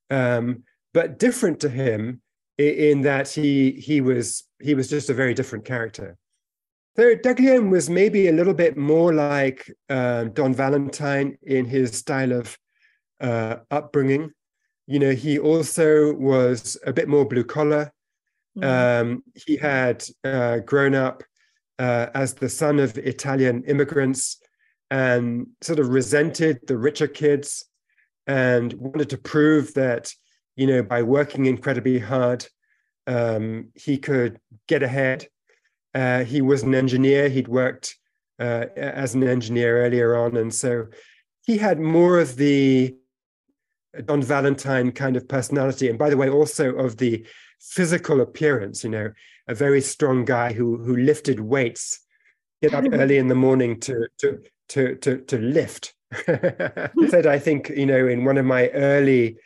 [0.09, 2.21] um, but different to him
[2.57, 6.15] in, that he he was he was just a very different character.
[6.95, 12.31] So Leone was maybe a little bit more like uh, Don Valentine in his style
[12.31, 12.57] of
[13.19, 14.31] uh, upbringing.
[14.87, 17.91] You know, he also was a bit more blue collar.
[18.57, 19.01] Mm.
[19.01, 21.23] Um, he had uh, grown up
[21.79, 24.37] uh, as the son of Italian immigrants
[24.91, 27.65] and sort of resented the richer kids
[28.27, 30.11] and wanted to prove that,
[30.55, 32.45] you know, by working incredibly hard,
[33.07, 35.27] um, he could get ahead.
[35.93, 37.29] Uh, he was an engineer.
[37.29, 37.95] He'd worked
[38.39, 40.37] uh, as an engineer earlier on.
[40.37, 40.87] And so
[41.45, 42.95] he had more of the
[44.03, 45.89] Don Valentine kind of personality.
[45.89, 47.25] And by the way, also of the
[47.61, 49.11] physical appearance, you know,
[49.47, 51.99] a very strong guy who who lifted weights,
[52.61, 55.93] get up early in the morning to to to to to lift.
[56.25, 59.37] said I think you know in one of my early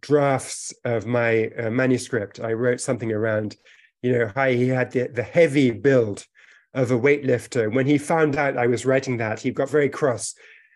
[0.00, 3.56] drafts of my uh, manuscript, I wrote something around,
[4.02, 6.26] you know, how he had the, the heavy build
[6.74, 7.72] of a weightlifter.
[7.72, 10.34] When he found out I was writing that, he got very cross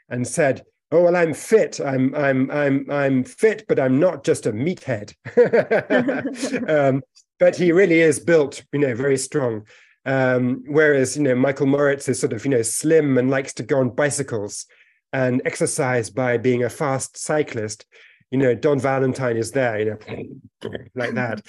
[0.09, 1.81] and said, "Oh well, I'm fit.
[1.81, 5.15] I'm I'm I'm I'm fit, but I'm not just a meathead."
[6.69, 7.03] um,
[7.41, 9.67] but he really is built, you know, very strong.
[10.05, 13.63] Um, whereas, you know, Michael Moritz is sort of, you know, slim and likes to
[13.63, 14.67] go on bicycles
[15.13, 17.87] and exercise by being a fast cyclist.
[18.31, 21.45] You know, Don Valentine is there, you know, like that,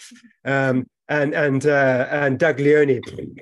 [0.46, 3.02] um, and and uh, and Doug Leone,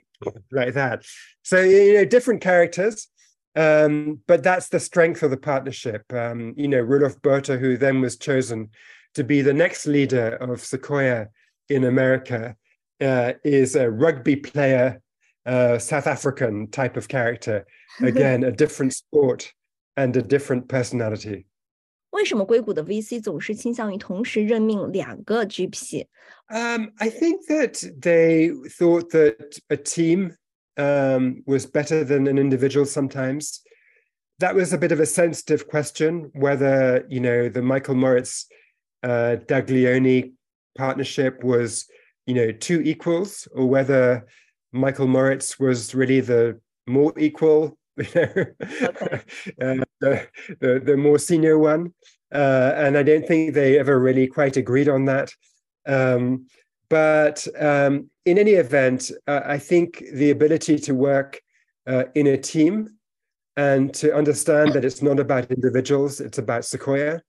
[0.52, 1.06] like that.
[1.44, 3.08] So you know, different characters,
[3.56, 6.04] um, but that's the strength of the partnership.
[6.12, 8.72] Um, you know, Roelof Botha, who then was chosen
[9.14, 11.30] to be the next leader of Sequoia
[11.70, 12.56] in America
[13.02, 15.02] uh, is a rugby player,
[15.46, 17.66] uh, South African type of character.
[18.02, 19.54] Again, a different sport
[19.98, 21.46] and a different personality.
[22.12, 30.36] 为什么硅谷的 VC 总是倾向于同时任命两个 GP？Um, I think that they thought that a team
[30.76, 33.62] um, was better than an individual sometimes.
[34.40, 38.48] That was a bit of a sensitive question whether, you know, the Michael Moritz
[39.04, 40.34] uh, Doug Leone
[40.80, 41.86] partnership was,
[42.26, 44.26] you know, two equals, or whether
[44.72, 48.46] Michael Moritz was really the more equal, you know,
[48.84, 49.22] okay.
[49.62, 50.28] uh, the,
[50.62, 51.94] the, the more senior one.
[52.34, 55.34] Uh, and I don't think they ever really quite agreed on that.
[55.86, 56.48] Um,
[56.90, 61.42] but um, in any event, uh, I think the ability to work
[61.88, 62.74] uh, in a team
[63.58, 67.22] and to understand that it's not about individuals, it's about Sequoia,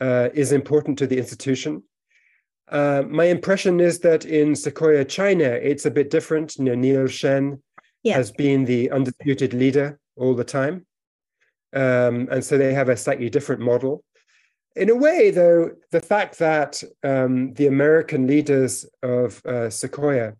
[0.00, 1.82] uh, is important to the institution.
[2.70, 6.56] Uh, my impression is that in Sequoia, China, it's a bit different.
[6.56, 7.62] You know, Neil Shen
[8.02, 8.14] Yeah.
[8.14, 10.86] has been the undisputed leader all the time.
[11.72, 14.04] Um, and so they have a slightly different model.
[14.76, 20.34] In a way, though, the fact that um, the American leaders of uh, Sequoia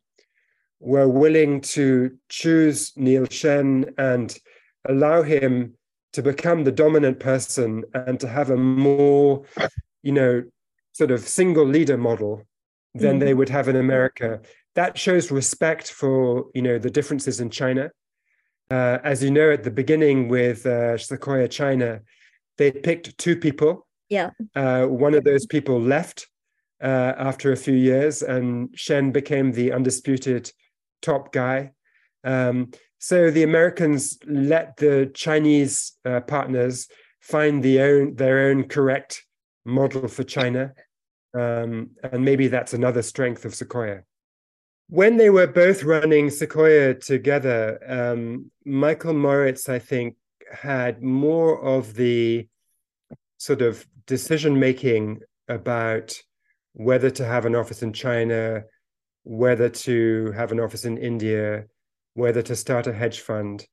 [0.81, 4.37] were willing to choose Neil Shen and
[4.89, 5.75] allow him
[6.13, 9.43] to become the dominant person and to have a more,
[10.03, 10.45] you know,
[10.99, 12.33] sort of single leader model
[13.03, 13.21] than Mhm.
[13.21, 14.41] they would have in America.
[14.75, 16.17] That shows respect for,
[16.57, 17.85] you know, the differences in China.
[18.71, 21.91] Uh, as you know, at the beginning with uh, Sequoia China,
[22.59, 23.87] they picked two people.
[24.09, 24.31] Yeah.
[24.57, 26.27] Uh, one of those people left
[26.83, 28.47] uh, after a few years, and
[28.85, 30.45] Shen became the undisputed
[31.09, 31.73] top guy.
[32.25, 36.77] Um, so the Americans let the Chinese uh, partners
[37.21, 39.13] find the own their own correct
[39.65, 40.63] model for China,
[41.35, 44.03] um, and maybe that's another strength of Sequoia.
[44.89, 50.17] When they were both running Sequoia together, um, Michael Moritz, I think,
[50.51, 52.49] had more of the
[53.37, 56.17] sort of decision making about
[56.73, 58.65] whether to have an office in China,
[59.25, 61.67] whether to have an office in India,
[62.15, 63.67] whether to start a hedge fund.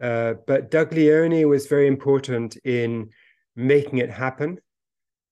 [0.00, 3.10] Uh, but Doug Leone was very important in
[3.56, 4.58] making it happen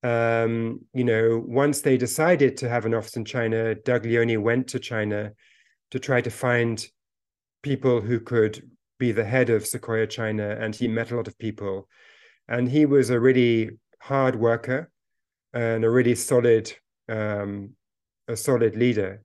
[0.04, 4.67] Um, you know, once they decided to have an office in China, Doug Leone went
[4.69, 5.32] to China
[5.91, 6.86] to try to find
[7.62, 11.38] people who could be the head of Sequoia China, and he met a lot of
[11.38, 11.88] people.
[12.47, 13.71] And he was a really
[14.02, 14.91] hard worker
[15.54, 16.73] and a really solid,
[17.08, 17.69] um,
[18.28, 19.21] a solid leader.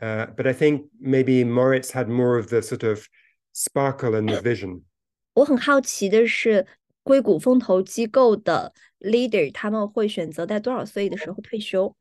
[0.00, 3.08] Uh, but I think maybe Moritz had more of the sort of
[3.52, 4.84] sparkle and the vision.
[5.34, 6.66] 我很好奇的是，
[7.02, 11.94] 硅谷风投机构的 leader 他们会选择在多少岁的时候退休？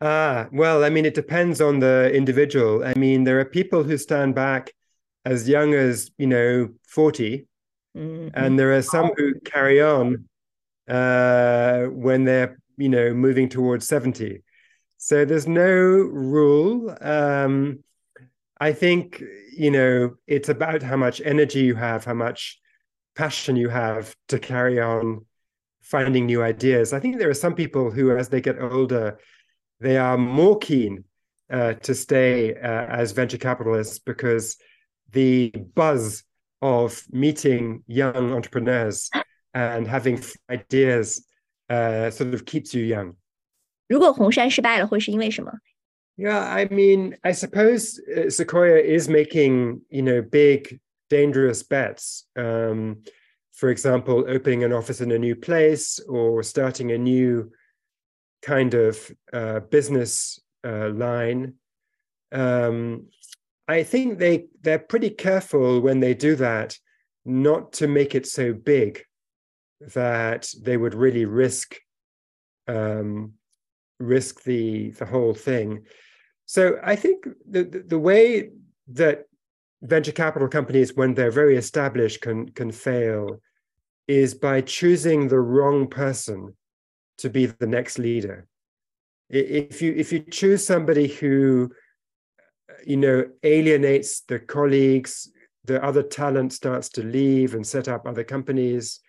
[0.00, 2.84] Ah, well, I mean, it depends on the individual.
[2.84, 4.72] I mean, there are people who stand back
[5.24, 7.46] as young as, you know, 40,
[7.94, 10.26] 嗯 and there are some who carry on
[10.88, 14.42] uh, when they're, you know, moving towards 70.
[14.98, 16.94] So there's no rule.
[17.00, 17.84] Um,
[18.60, 19.22] I think,
[19.56, 22.58] you know, it's about how much energy you have, how much
[23.14, 25.24] passion you have to carry on
[25.88, 26.92] finding new ideas.
[26.92, 29.18] I think there are some people who, as they get older,
[29.80, 31.04] they are more keen
[31.50, 34.56] uh, to stay uh, as venture capitalists because
[35.12, 36.24] the buzz
[36.62, 39.10] of meeting young entrepreneurs
[39.52, 41.26] and having ideas
[41.68, 43.14] uh, sort of keeps you young.
[43.86, 45.52] 如果红杉失败了，会是因为什么？
[46.16, 52.24] Yeah, I mean, I suppose uh, Sequoia is making, you know, big, dangerous bets.
[52.36, 53.02] Um,
[53.59, 57.51] for example, opening an office in a new place or starting a new
[58.41, 61.55] kind of uh, business uh, line.
[62.31, 63.07] Um,
[63.67, 66.77] I think they they're pretty careful when they do that,
[67.25, 69.03] not to make it so big
[69.93, 71.75] that they would really risk
[72.69, 73.33] um,
[73.99, 75.85] risk the the whole thing.
[76.45, 78.51] So I think the, the way
[78.93, 79.25] that
[79.81, 83.41] venture capital companies, when they're very established, can can fail,
[84.09, 86.57] is by choosing the wrong person
[87.19, 88.47] to be the next leader.
[89.29, 91.71] If you if you choose somebody who,
[92.83, 95.31] you know, alienates the colleagues,
[95.65, 98.99] the other talent starts to leave and set up other companies,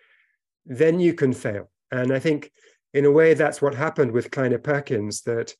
[0.66, 1.70] then you can fail.
[1.90, 2.52] And I think,
[2.92, 5.22] in a way, that's what happened with Kleiner Perkins.
[5.22, 5.54] That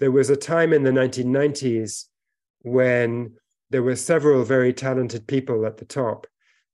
[0.00, 2.04] there was a time in the 1990s
[2.62, 3.34] when
[3.68, 6.26] there were several very talented people at the top.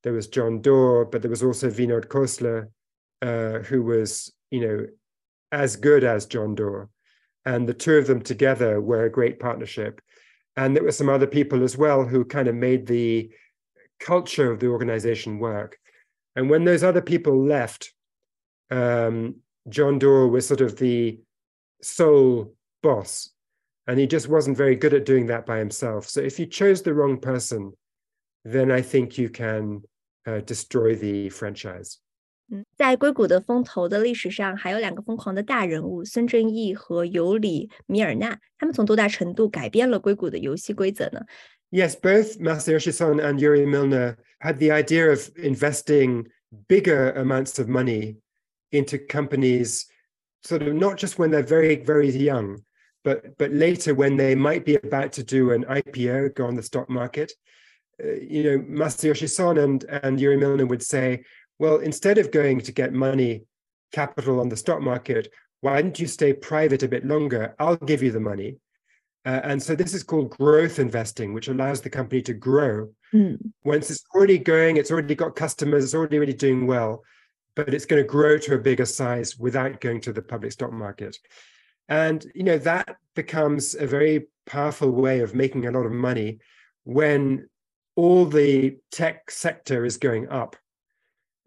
[0.04, 2.68] There was John Doerr, but there was also Vinod Khosla,
[3.22, 4.86] uh, who was, you know,
[5.50, 6.88] as good as John Doerr.
[7.46, 10.00] And the two of them together were a great partnership.
[10.56, 13.30] And there were some other people as well who kind of made the
[13.98, 15.78] culture of the organization work.
[16.36, 17.92] And when those other people left,
[18.70, 19.36] um,
[19.70, 21.18] John Doerr was sort of the
[21.82, 23.30] sole boss.
[23.86, 26.08] And he just wasn't very good at doing that by himself.
[26.08, 27.72] So if you chose the wrong person,
[28.44, 29.82] then I think you can
[30.25, 31.95] uh, destroy the franchise.
[32.51, 41.21] 嗯，在硅谷的风投的历史上，还有两个疯狂的大人物孙正义和尤里米尔纳，他们从多大程度改变了硅谷的游戏规则呢？
[41.71, 46.25] Yes, both Masayoshi Son and Yuri Milner had the idea of investing
[46.67, 48.15] bigger amounts of money
[48.71, 49.85] into companies,
[50.41, 52.63] sort of not just when they're very, very young,
[53.03, 56.63] but but later when they might be about to do an IPO, go on the
[56.63, 57.33] stock market.
[58.02, 61.24] Uh, you know, Masayoshi Son and, and Yuri Milner would say,
[61.58, 63.44] well, instead of going to get money,
[63.92, 65.28] capital on the stock market,
[65.60, 67.54] why don't you stay private a bit longer?
[67.58, 68.56] I'll give you the money.
[69.24, 72.90] Uh, and so this is called growth investing, which allows the company to grow.
[73.14, 73.38] Mm.
[73.64, 77.02] Once it's already going, it's already got customers, it's already really doing well,
[77.56, 80.72] but it's going to grow to a bigger size without going to the public stock
[80.72, 81.16] market.
[81.88, 86.38] And you know that becomes a very powerful way of making a lot of money
[86.84, 87.48] when
[87.95, 90.55] all the tech sector is going up.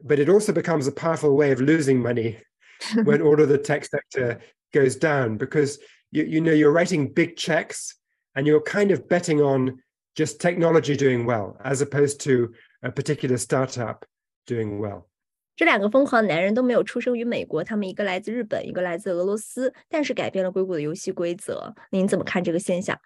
[0.04, 2.38] But it also becomes a powerful way of losing money
[3.04, 4.40] when all of the tech sector
[4.72, 5.78] goes down because
[6.10, 7.94] you, you know you're writing big checks
[8.34, 9.80] and you're kind of betting on
[10.16, 14.04] just technology doing well as opposed to a particular startup
[14.46, 15.08] doing well.
[15.54, 21.74] 这两个疯狂的男人都没有出生于美国，他们一个来自日本，一个来自俄罗斯，但是改变了硅谷的游戏规则。
[21.90, 22.98] 您怎么看这个现象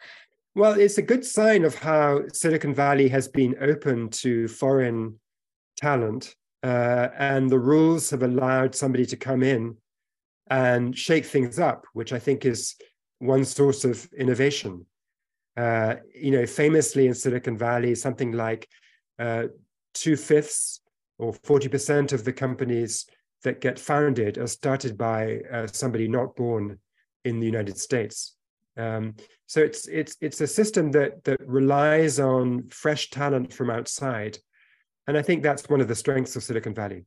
[0.54, 5.20] ？Well, it's a good sign of how Silicon Valley has been open to foreign
[5.78, 9.78] talent, uh, and the rules have allowed somebody to come in
[10.50, 12.76] and shake things up, which I think is
[13.20, 14.86] one source of innovation.
[15.56, 18.68] Uh, you know, famously in Silicon Valley, something like
[19.20, 19.46] uh,
[19.94, 20.82] two fifths
[21.18, 23.06] or 40% of the companies
[23.44, 26.78] that get founded are started by uh, somebody not born
[27.24, 28.36] in the United States.
[28.77, 29.15] Um,
[29.47, 34.39] so it's it's it's a system that that relies on fresh talent from outside,
[35.07, 37.07] and I think that's one of the strengths of Silicon Valley.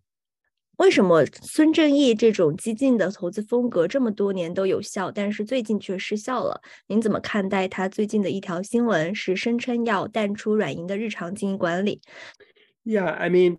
[0.78, 6.62] 为什么孙正义这种激进的投资风格这么多年都有效，但是最近却失效了？
[6.88, 12.02] 您怎么看待他最近的一条新闻，是声称要淡出软银的日常经营管理？
[12.84, 13.58] Yeah, I mean,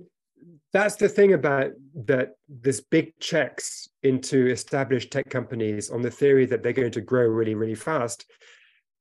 [0.74, 1.72] that's the thing about
[2.06, 7.02] that this big checks into established tech companies on the theory that they're going to
[7.02, 8.26] grow really really fast.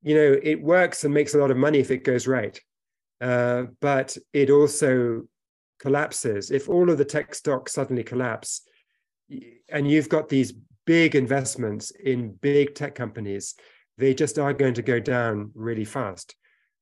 [0.02, 2.58] You know it works and makes a lot of money if it goes right.
[3.20, 5.22] Uh, but it also
[5.78, 6.50] collapses.
[6.50, 8.62] If all of the tech stocks suddenly collapse
[9.68, 10.52] and you've got these
[10.84, 13.54] big investments in big tech companies
[13.96, 16.34] they just are going to go down really fast.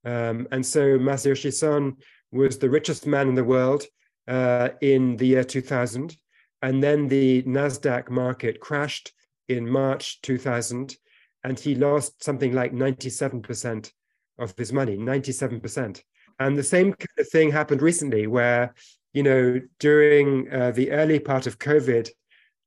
[0.05, 1.97] Um, and so masayoshi son
[2.31, 3.85] was the richest man in the world
[4.27, 6.15] uh, in the year 2000.
[6.61, 9.11] And then the NASDAQ market crashed
[9.49, 10.95] in March 2000,
[11.43, 13.91] and he lost something like 97%
[14.39, 16.01] of his money, 97%.
[16.39, 18.73] And the same kind of thing happened recently, where,
[19.13, 22.09] you know, during uh, the early part of COVID,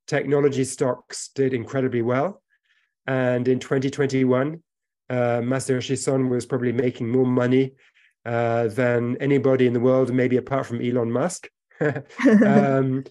[0.05, 2.41] technology stocks did incredibly well.
[3.07, 4.61] And in 2021,
[5.09, 7.73] uh, Masayoshi Son was probably making more money
[8.27, 11.49] uh, than anybody in the world, maybe apart from Elon Musk.
[12.45, 13.05] um,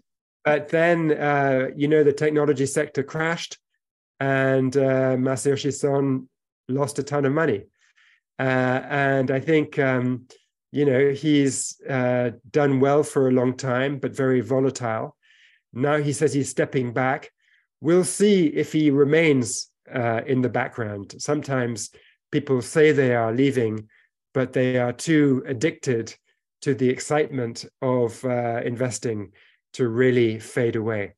[0.45, 3.59] but then, uh, you know, the technology sector crashed
[4.21, 6.29] and uh, Masayoshi Son
[6.69, 7.65] lost a ton of money.
[8.39, 10.27] Uh, and I think, um,
[10.71, 15.17] you know, he's uh, done well for a long time, but very volatile.
[15.73, 17.31] Now he says he's stepping back.
[17.81, 21.15] We'll see if he remains uh, in the background.
[21.19, 21.91] Sometimes
[22.31, 23.89] people say they are leaving,
[24.37, 26.15] but they are too addicted
[26.61, 29.33] to the excitement of uh, investing
[29.73, 31.15] to really fade away.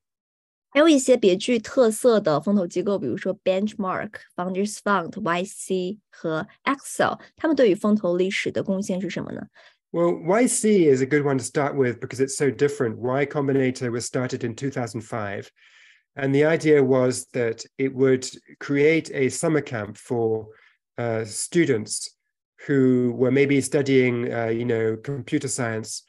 [0.70, 9.42] 还有一些别具特色的风投机构，比如说 Benchmark、Founders Fund、YC 和 Accel，他们对于风投历史的贡献是什么呢
[9.90, 12.98] ？Well, YC is a good one to start with because it's so different.
[12.98, 15.50] Y Combinator was started in 2005,
[16.14, 18.28] and the idea was that it would
[18.60, 20.48] create a summer camp for
[20.98, 22.14] uh, students
[22.66, 26.02] who were maybe studying, uh, you know, computer science,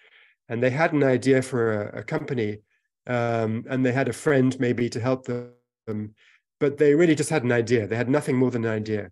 [0.47, 2.59] and they had an idea for a, a company,
[3.07, 6.15] um, and they had a friend maybe to help them,
[6.59, 7.87] but they really just had an idea.
[7.87, 9.11] They had nothing more than an idea,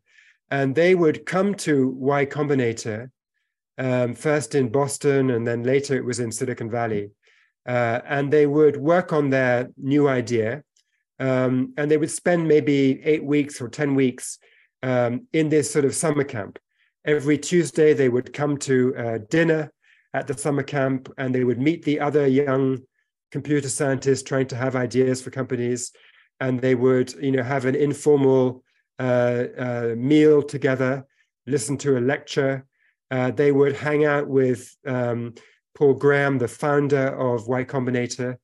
[0.49, 3.11] and they would come to Y Combinator,
[3.77, 7.11] um, first in Boston, and then later it was in Silicon Valley,
[7.67, 10.63] uh, and they would work on their new idea,
[11.19, 14.39] um, and they would spend maybe eight weeks or ten weeks
[14.81, 16.57] um, in this sort of summer camp
[17.07, 19.71] every Tuesday they would come to uh, dinner
[20.13, 22.79] at the summer camp and they would meet the other young
[23.31, 25.91] computer scientists trying to have ideas for companies.
[26.39, 28.63] And they would you know have an informal
[28.99, 31.05] uh, uh, meal together
[31.47, 32.65] listen to a lecture.
[33.09, 35.33] Uh, they would hang out with um,
[35.75, 38.37] paul graham the founder of y combinator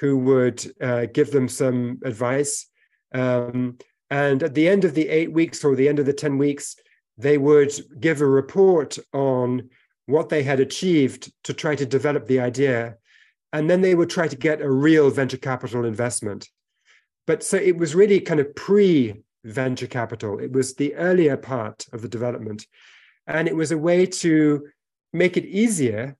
[0.00, 2.66] who would uh, give them some advice.
[3.14, 3.78] Um,
[4.10, 6.76] and at the end of the eight weeks or the end of the 10 weeks
[7.22, 9.70] they would give a report on
[10.06, 12.96] what they had achieved to try to develop the idea.
[13.52, 16.48] And then they would try to get a real venture capital investment.
[17.26, 21.86] But so it was really kind of pre venture capital, it was the earlier part
[21.92, 22.66] of the development.
[23.26, 24.68] And it was a way to
[25.12, 26.16] make it easier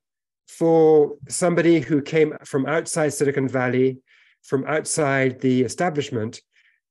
[0.49, 3.99] for somebody who came from outside Silicon Valley,
[4.43, 6.41] from outside the establishment,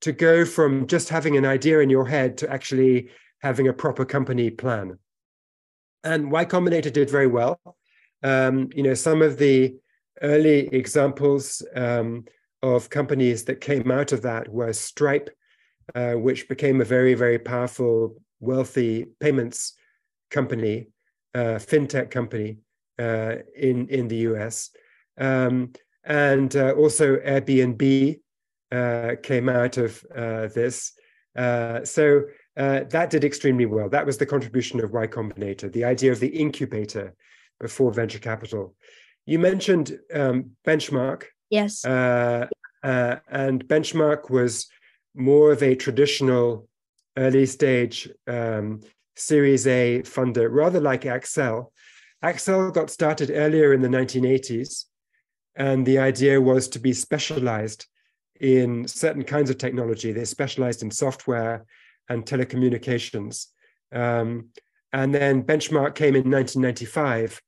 [0.01, 3.09] to go from just having an idea in your head to actually
[3.42, 4.98] having a proper company plan.
[6.04, 7.60] And Y Combinator did very well.
[8.24, 9.76] Um, you know, some of the
[10.22, 12.26] early examples um,
[12.62, 15.30] of companies that came out of that were Stripe,
[15.96, 19.74] uh, which became a very, very powerful, wealthy payments
[20.30, 20.88] company,
[21.36, 22.58] uh, fintech company
[23.00, 24.70] uh, in in the US,
[25.18, 25.72] um,
[26.04, 28.20] and uh, also Airbnb
[28.72, 30.94] uh, came out of uh, this.
[31.36, 32.24] so
[32.62, 33.89] that did extremely well.
[33.89, 37.14] That was the contribution of Y Combinator, the idea of the incubator
[37.59, 38.76] before venture capital.
[39.26, 41.26] You mentioned um, Benchmark.
[41.49, 41.86] Yes.
[41.86, 42.49] and
[43.68, 44.68] Benchmark was
[45.16, 46.68] more of a traditional
[47.18, 48.82] early stage um,
[49.16, 51.68] Series A funder, rather like Accel.
[52.24, 54.86] Accel got started earlier in the 1980s,
[55.55, 57.86] and the idea was to be specialized
[58.39, 60.12] in certain kinds of technology.
[60.12, 61.66] They specialized in software
[62.12, 63.47] and telecommunications.
[63.91, 64.49] Um,
[64.93, 67.41] and then Benchmark came in 1995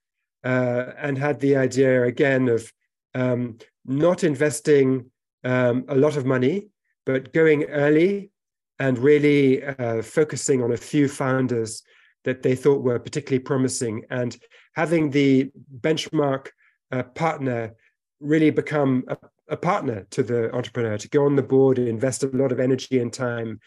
[0.43, 2.71] uh, and had the idea again of
[3.15, 5.11] um, not investing
[5.43, 6.69] um, a lot of money,
[7.05, 8.31] but going early
[8.79, 11.83] and really uh, focusing on a few founders
[12.23, 14.37] that they thought were particularly promising and
[14.75, 15.51] having the
[15.81, 16.47] benchmark
[16.91, 17.73] uh, partner
[18.19, 19.17] really become a,
[19.49, 22.99] a, partner to the entrepreneur to go on the board invest a lot of energy
[22.99, 23.59] and time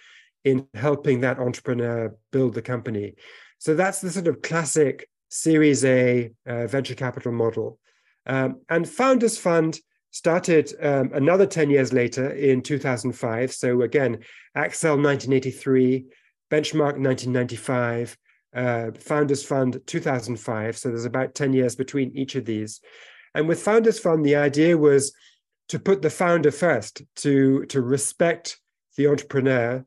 [0.46, 3.14] in helping that entrepreneur build the company
[3.58, 7.78] so that's the sort of classic series a uh, venture capital model
[8.26, 9.78] um, and founders fund
[10.16, 13.52] started um, another 10 years later in 2005.
[13.52, 14.16] So again,
[14.56, 16.06] Accel 1983,
[16.50, 18.16] Benchmark 1995,
[18.54, 20.78] uh, Founders Fund 2005.
[20.78, 22.80] So there's about 10 years between each of these.
[23.34, 25.12] And with Founders Fund, the idea was
[25.68, 28.58] to put the founder first, to, to respect
[28.96, 29.84] the entrepreneur,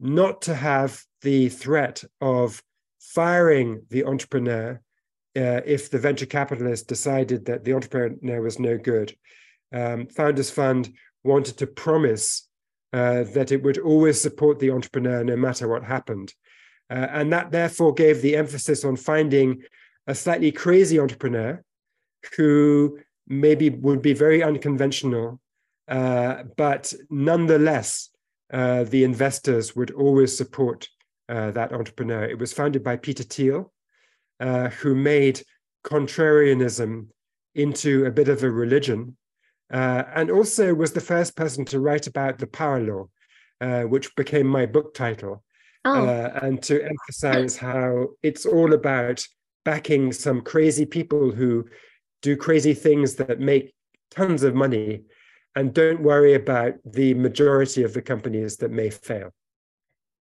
[0.00, 2.62] not to have the threat of
[3.00, 4.80] firing the entrepreneur
[5.36, 9.14] uh, if the venture capitalist decided that the entrepreneur was no good
[9.72, 10.92] um, Founders Fund
[11.24, 12.48] wanted to promise
[12.92, 16.32] uh, that it would always support the entrepreneur no matter what happened.
[16.90, 19.62] Uh, and that therefore gave the emphasis on finding
[20.06, 21.62] a slightly crazy entrepreneur
[22.36, 25.38] who maybe would be very unconventional,
[25.88, 28.08] uh, but nonetheless,
[28.52, 30.88] uh, the investors would always support
[31.28, 32.24] uh, that entrepreneur.
[32.24, 33.72] It was founded by Peter Thiel,
[34.40, 35.42] uh, who made
[35.84, 37.08] contrarianism
[37.54, 39.16] into a bit of a religion
[39.72, 43.08] uh, and also was the first person to write about the power law,
[43.60, 45.44] uh, which became my book title,
[45.84, 46.06] oh.
[46.06, 49.24] uh, and to emphasize how it's all about
[49.64, 51.66] backing some crazy people who
[52.22, 53.74] do crazy things that make
[54.10, 55.02] tons of money
[55.57, 59.31] and don't worry about the majority of the companies that may fail.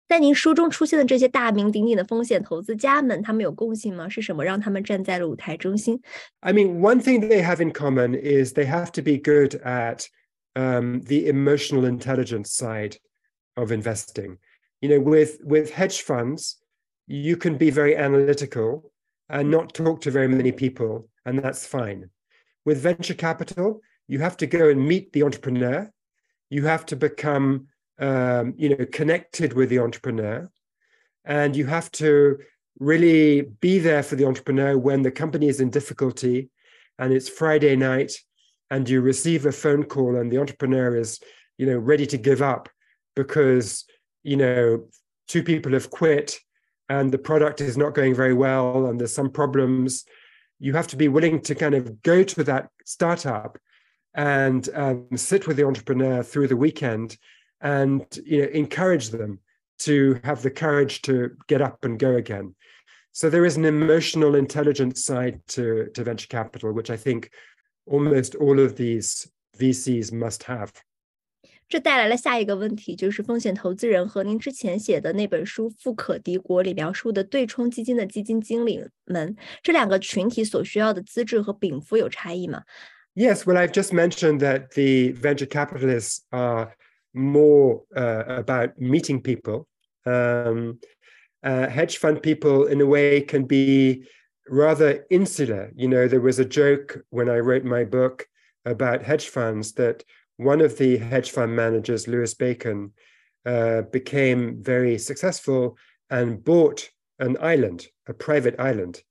[0.07, 4.09] 在您书中出现的这些大名鼎鼎的风险投资家们，他们有共性吗？
[4.09, 6.01] 是什么让他们站在了舞台中心？
[6.41, 10.05] I mean, one thing they have in common is they have to be good at
[10.55, 12.97] um, the emotional intelligence side
[13.55, 14.37] of investing.
[14.81, 16.57] You know, with with hedge funds,
[17.07, 18.91] you can be very analytical
[19.29, 22.09] and not talk to very many people, and that's fine.
[22.65, 25.90] With venture capital, you have to go and meet the entrepreneur.
[26.50, 30.50] You have to become um, you know connected with the entrepreneur
[31.24, 32.38] and you have to
[32.78, 36.50] really be there for the entrepreneur when the company is in difficulty
[36.98, 38.12] and it's friday night
[38.70, 41.20] and you receive a phone call and the entrepreneur is
[41.56, 42.68] you know ready to give up
[43.14, 43.86] because
[44.22, 44.84] you know
[45.26, 46.38] two people have quit
[46.88, 50.04] and the product is not going very well and there's some problems
[50.58, 53.58] you have to be willing to kind of go to that startup
[54.15, 57.17] and um, sit with the entrepreneur through the weekend
[57.61, 59.39] and you know, encourage them
[59.79, 62.55] to have the courage to get up and go again.
[63.13, 67.29] So there is an emotional intelligence side to, to venture capital, which I think
[67.85, 69.27] almost all of these
[69.57, 70.71] VCs must have.
[71.67, 82.63] 这带来了下一个问题，就是风险投资人和您之前写的那本书《富可敌国》里描述的对冲基金的基金经理们，这两个群体所需要的资质和禀赋有差异吗
[83.16, 86.76] ？Yes, well, I've just mentioned that the venture capitalists are
[87.14, 89.66] more uh, about meeting people.
[90.04, 90.78] Um,
[91.42, 94.04] uh, hedge fund people, in a way, can be
[94.50, 95.72] rather insular.
[95.74, 98.28] You know, there was a joke when I wrote my book
[98.66, 100.04] about hedge funds that
[100.36, 102.92] one of the hedge fund managers, Louis Bacon,
[103.46, 105.78] uh, became very successful
[106.10, 109.02] and bought an island, a private island.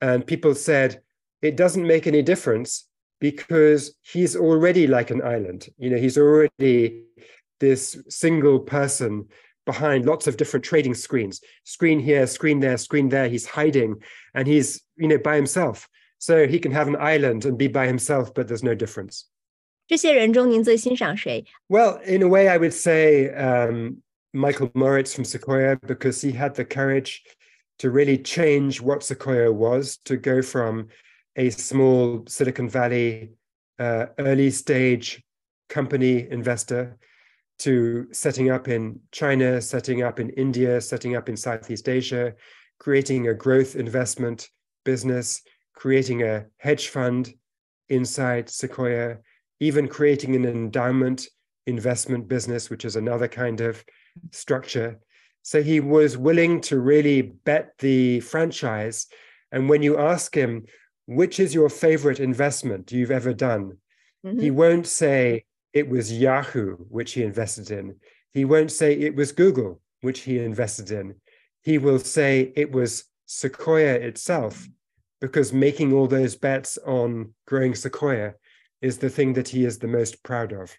[0.00, 1.02] And people said,
[1.40, 2.88] it doesn't make any difference
[3.19, 5.67] because he's already like an island.
[5.77, 7.03] You know, he's already
[7.59, 9.27] this single person
[9.65, 13.95] behind lots of different trading screens screen here screen there screen there he's hiding
[14.33, 17.85] and he's you know by himself so he can have an island and be by
[17.85, 19.25] himself but there's no difference
[19.87, 21.45] 这些人中，您最欣赏谁？
[21.67, 24.03] Well, in a way, I would say um,
[24.33, 27.23] Michael Moritz from Sequoia because he had the courage
[27.79, 30.87] to really change what Sequoia was, to go from
[31.36, 33.32] a small Silicon Valley
[33.78, 35.22] uh, early stage
[35.68, 36.96] company investor
[37.58, 42.34] to setting up in China, setting up in India, setting up in Southeast Asia,
[42.78, 44.48] creating a growth investment
[44.84, 45.42] business,
[45.74, 47.32] creating a hedge fund
[47.88, 49.18] inside Sequoia,
[49.60, 51.26] even creating an endowment
[51.66, 53.84] investment business, which is another kind of
[54.30, 54.98] structure.
[55.42, 59.06] So he was willing to really bet the franchise.
[59.52, 60.64] And when you ask him,
[61.06, 63.78] which is your favorite investment you've ever done?
[64.24, 64.40] Mm-hmm.
[64.40, 67.96] He won't say it was Yahoo, which he invested in.
[68.32, 71.16] He won't say it was Google, which he invested in.
[71.62, 74.68] He will say it was Sequoia itself,
[75.20, 78.34] because making all those bets on growing Sequoia
[78.82, 80.76] is the thing that he is the most proud of.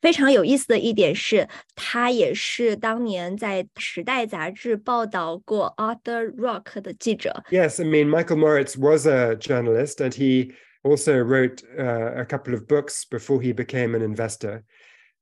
[0.00, 7.42] 非常有意思的一点是，他也是当年在《时代》杂志报道过 Arthur Rock 的记者。
[7.50, 12.66] Yes, I mean Michael Moritz was a journalist, and he also wrote uh, a couple of
[12.66, 14.62] books before he became an investor.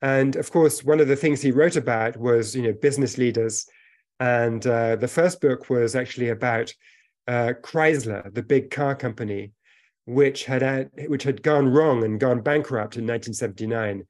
[0.00, 3.66] And of course, one of the things he wrote about was, you know, business leaders.
[4.18, 6.74] And uh, the first book was actually about
[7.26, 9.52] uh, Chrysler, the big car company,
[10.05, 14.03] which had which had gone wrong and gone bankrupt in 1979.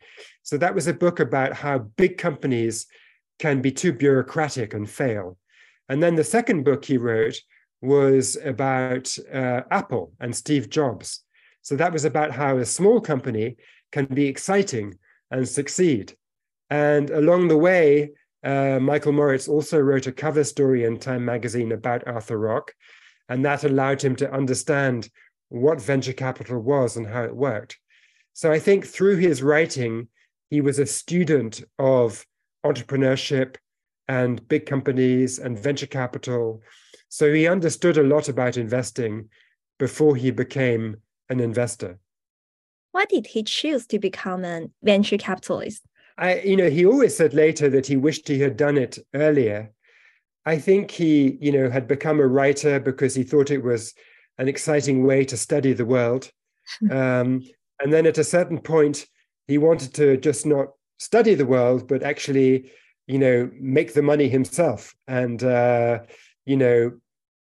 [0.44, 2.86] So that was a book about how big companies
[3.40, 5.38] can be too bureaucratic and fail.
[5.90, 7.40] And then the second book he wrote
[7.82, 11.24] was about uh, Apple and Steve Jobs.
[11.62, 13.58] So that was about how a small company
[13.92, 14.98] can be exciting
[15.32, 16.16] and succeed.
[16.70, 18.12] And along the way,
[18.44, 22.74] uh, Michael Moritz also wrote a cover story in Time magazine about Arthur Rock,
[23.30, 25.10] and that allowed him to understand
[25.50, 27.78] what venture capital was and how it worked.
[28.34, 30.10] So I think through his writing,
[30.50, 32.26] he was a student of
[32.66, 33.56] entrepreneurship
[34.08, 36.62] and big companies and venture capital.
[37.10, 39.30] So he understood a lot about investing
[39.80, 40.98] before he became
[41.30, 42.00] an investor.
[42.92, 45.84] Why did he choose to become a venture capitalist?
[46.18, 49.74] I, you know, he always said later that he wished he had done it earlier.
[50.46, 53.94] I think he, you know, had become a writer because he thought it was
[54.39, 56.31] an exciting way to study the world.
[56.91, 57.43] Um,
[57.79, 59.07] and then at a certain point,
[59.49, 60.69] he wanted to just not
[60.99, 62.71] study the world, but actually,
[63.07, 66.01] you know, make the money himself and, uh,
[66.45, 66.93] you know,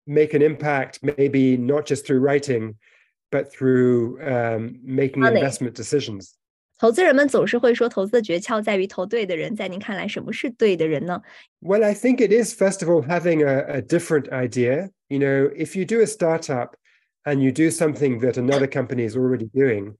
[0.06, 2.74] make an impact, maybe not just through writing,
[3.30, 5.40] but through um, making money.
[5.40, 6.34] investment decisions.
[6.78, 9.54] 投资人们总是会说，投资的诀窍在于投对的人。
[9.54, 11.20] 在您看来，什么是对的人呢？
[11.60, 14.88] Well, I think it is first of all having a, a different idea.
[15.08, 16.70] You know, if you do a startup
[17.25, 19.97] and you do something that another company is already doing,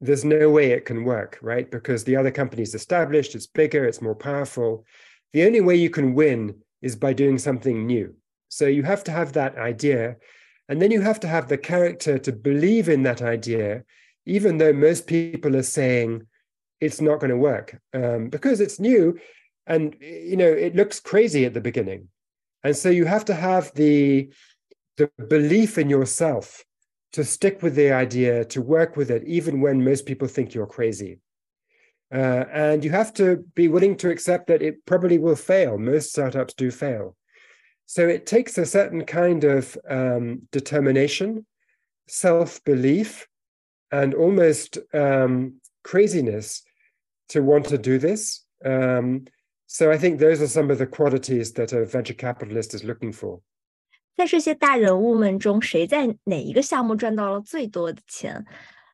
[0.00, 1.70] there's no way it can work, right?
[1.70, 4.84] Because the other company is established, it's bigger, it's more powerful.
[5.32, 8.14] The only way you can win is by doing something new.
[8.48, 10.16] So you have to have that idea.
[10.68, 13.84] And then you have to have the character to believe in that idea,
[14.26, 16.26] even though most people are saying
[16.80, 19.18] it's not going to work um, because it's new
[19.66, 22.08] and you know it looks crazy at the beginning
[22.62, 24.30] and so you have to have the
[24.96, 26.64] the belief in yourself
[27.12, 30.66] to stick with the idea to work with it even when most people think you're
[30.66, 31.20] crazy.
[32.12, 35.78] Uh, and you have to be willing to accept that it probably will fail.
[35.78, 37.16] Most startups do fail.
[37.86, 41.46] So it takes a certain kind of um, determination
[42.08, 43.26] self-belief
[43.90, 46.62] and almost um, craziness
[47.30, 48.44] to want to do this.
[48.64, 49.26] Um,
[49.66, 53.12] so i think those are some of the qualities that a venture capitalist is looking
[53.12, 53.40] for
[54.15, 58.45] 在这些大人物们中，谁在哪一个项目赚到了最多的钱？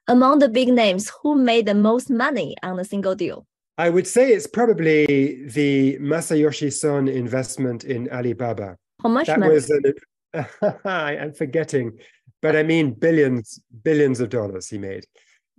[0.05, 3.45] Among the big names, who made the most money on a single deal?
[3.75, 8.77] I would say it's probably the Masayoshi Son investment in Alibaba.
[9.03, 9.53] How much that money?
[9.53, 9.93] Was an,
[10.85, 11.99] I'm forgetting,
[12.41, 15.05] but I mean billions, billions of dollars he made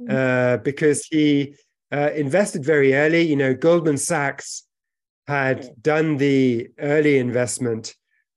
[0.01, 0.11] mm.
[0.11, 1.55] uh, because he
[1.93, 3.23] uh, invested very early.
[3.23, 4.65] You know, Goldman Sachs
[5.27, 7.95] had done the early investment.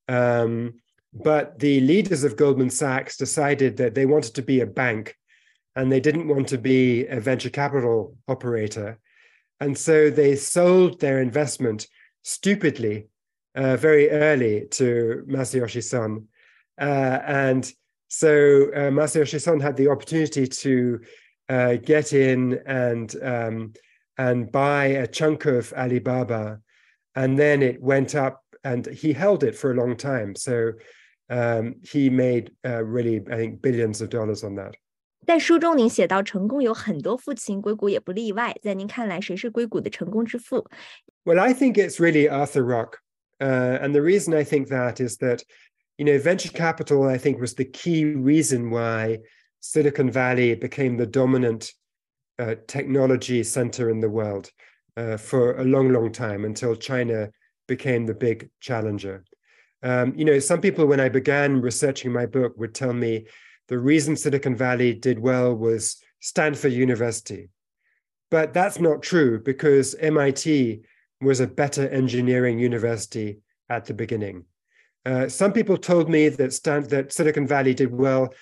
[0.09, 0.73] Um,
[1.22, 5.14] but the leaders of Goldman Sachs decided that they wanted to be a bank
[5.74, 8.98] and they didn't want to be a venture capital operator.
[9.60, 11.86] And so they sold their investment
[12.22, 13.08] stupidly
[13.54, 16.26] uh, very early to Masayoshi Son.
[16.78, 17.70] Uh, and
[18.08, 21.00] so uh, Masayoshi Son had the opportunity to
[21.48, 23.72] uh, get in and um,
[24.18, 26.60] and buy a chunk of Alibaba.
[27.14, 30.34] And then it went up and he held it for a long time.
[30.34, 30.72] So
[31.29, 34.73] um, he made uh, really, I think, billions of dollars on that.
[35.27, 38.55] 在书中，您写到成功有很多父亲，硅谷也不例外。
[38.61, 40.67] 在您看来，谁是硅谷的成功之父？
[41.23, 42.97] Well, I think it's really Arthur Rock,
[43.39, 45.43] uh, and the reason I think that is that,
[45.97, 49.19] you know, venture capital, I think, was the key reason why
[49.59, 51.71] Silicon Valley became the dominant
[52.39, 54.49] uh, technology center in the world
[54.97, 57.29] uh, for a long, long time until China
[57.67, 59.23] became the big challenger.
[59.82, 63.26] Um, you know, some people, when I began researching my book, would tell me
[63.68, 67.48] the reason Silicon Valley did well was Stanford University.
[68.30, 70.82] But that's not true because MIT
[71.20, 74.44] was a better engineering university at the beginning.
[75.04, 78.32] Uh, some people told me that, Stan- that Silicon Valley did well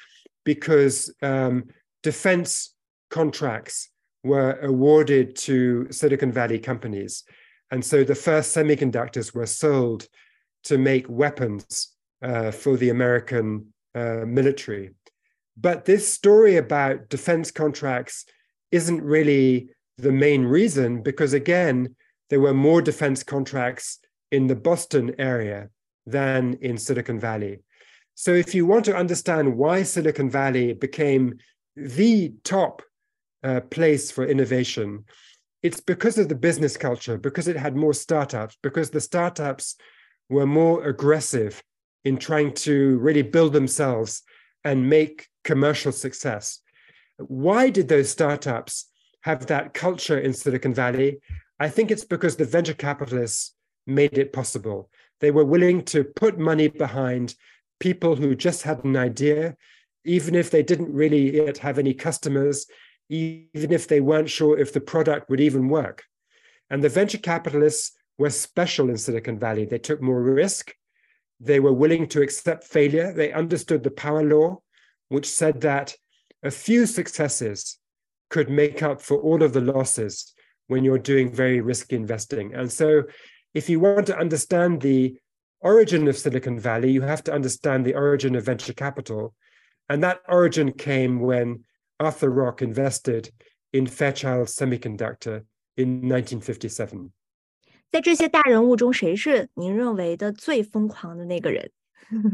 [0.45, 1.64] because um,
[2.03, 2.74] defense
[3.11, 3.91] contracts
[4.22, 7.24] were awarded to Silicon Valley companies.
[7.70, 10.09] And so the first semiconductors were sold
[10.65, 14.91] to make weapons uh, for the American uh, military.
[15.57, 18.25] But this story about defense contracts
[18.73, 21.95] isn't really the main reason, because again,
[22.31, 24.01] there were more defense contracts
[24.33, 25.69] in the Boston area
[26.07, 27.61] than in Silicon Valley.
[28.17, 31.39] So, if you want to understand why Silicon Valley became
[31.77, 32.83] the top
[33.43, 35.05] uh, place for innovation,
[35.62, 39.77] it's because of the business culture, because it had more startups, because the startups
[40.29, 41.62] were more aggressive
[42.05, 44.22] in trying to really build themselves
[44.64, 46.61] and make commercial success.
[47.18, 48.87] Why did those startups
[49.22, 51.20] have that culture in Silicon Valley?
[51.61, 53.55] I think it's because the venture capitalists
[53.87, 54.91] made it possible.
[55.20, 57.35] They were willing to put money behind
[57.81, 59.57] people who just had an idea,
[60.05, 62.66] even if they didn't really yet have any customers,
[63.09, 66.05] even if they weren't sure if the product would even work.
[66.70, 69.65] And the venture capitalists were special in Silicon Valley.
[69.65, 70.73] They took more risk.
[71.41, 73.12] They were willing to accept failure.
[73.12, 74.61] They understood the power law
[75.09, 75.95] which said that
[76.43, 77.79] a few successes
[78.31, 80.35] could make up for all of the losses
[80.67, 82.55] when you're doing very risky investing.
[82.55, 83.05] And so,
[83.53, 85.17] if you want to understand the
[85.61, 89.35] origin of Silicon Valley, you have to understand the origin of venture capital.
[89.89, 91.65] And that origin came when
[92.01, 93.31] Arthur Rock invested
[93.73, 95.45] in Fairchild Semiconductor
[95.77, 97.12] in 1957.
[97.95, 101.71] 在这些大人物中，谁是您认为的最疯狂的那个人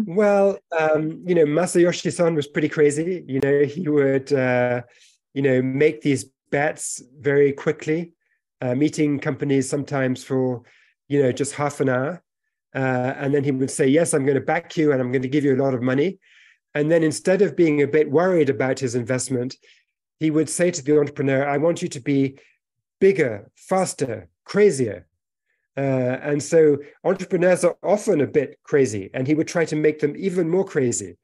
[0.06, 3.22] ？well, um, you know, Masayoshi Son was pretty crazy.
[3.26, 4.80] You know, he would, uh,
[5.34, 8.12] you know, make these bets very quickly,
[8.62, 10.62] uh, meeting companies sometimes for,
[11.08, 12.22] you know, just half an hour.
[12.74, 15.20] Uh, and then he would say, Yes, I'm going to back you and I'm going
[15.20, 16.20] to give you a lot of money.
[16.74, 19.58] And then instead of being a bit worried about his investment,
[20.20, 22.38] he would say to the entrepreneur, I want you to be
[22.98, 25.06] bigger, faster, crazier.
[25.77, 29.99] Uh, and so entrepreneurs are often a bit crazy, and he would try to make
[29.99, 31.17] them even more crazy.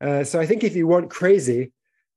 [0.00, 1.72] Uh, so I think if you want crazy,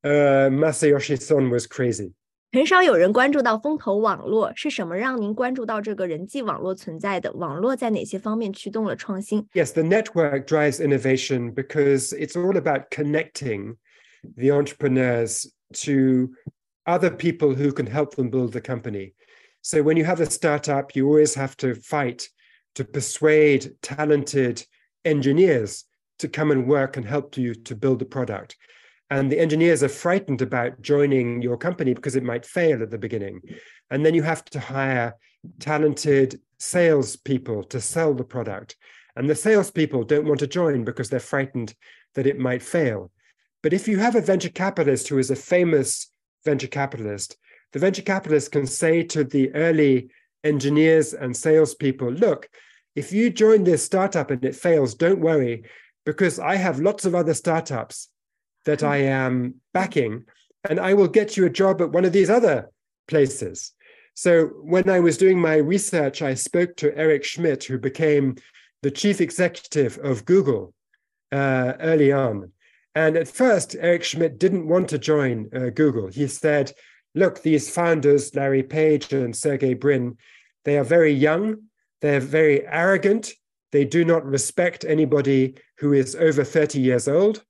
[0.05, 2.13] uh, Masayoshi Son was crazy.
[2.53, 7.33] 很少有人关注到风投网络是什么让您关注到这个人际网络存在的？
[7.33, 9.47] 网络在哪些方面驱动了创新？
[9.53, 13.77] Yes, the network drives innovation because it's all about connecting
[14.37, 15.47] the entrepreneurs
[15.83, 16.29] to
[16.85, 19.15] other people who can help them build the company.
[19.62, 22.28] So when you have a startup, you always have to fight
[22.74, 24.64] to persuade talented
[25.04, 25.84] engineers
[26.18, 28.56] to come and work and help you to build the product.
[29.10, 32.98] And the engineers are frightened about joining your company because it might fail at the
[32.98, 33.40] beginning.
[33.90, 35.14] And then you have to hire
[35.60, 38.76] talented salespeople to sell the product.
[39.16, 41.74] And the salespeople don't want to join because they're frightened
[42.14, 43.10] that it might fail.
[43.62, 46.10] But if you have a venture capitalist who is a famous
[46.44, 47.36] venture capitalist
[47.72, 50.08] the venture capitalists can say to the early
[50.44, 52.48] engineers and salespeople, look,
[52.96, 55.64] if you join this startup and it fails, don't worry,
[56.04, 58.08] because I have lots of other startups
[58.64, 60.24] that I am backing,
[60.68, 62.70] and I will get you a job at one of these other
[63.06, 63.72] places.
[64.14, 68.36] So when I was doing my research, I spoke to Eric Schmidt, who became
[68.82, 70.74] the chief executive of Google
[71.30, 72.50] uh, early on.
[72.94, 76.08] And at first, Eric Schmidt didn't want to join uh, Google.
[76.08, 76.72] He said,
[77.14, 80.16] look, these founders, Larry Page and Sergey Brin,
[80.64, 81.62] they are very young,
[82.00, 83.32] they're very arrogant,
[83.72, 87.44] they do not respect anybody who is over 30 years old.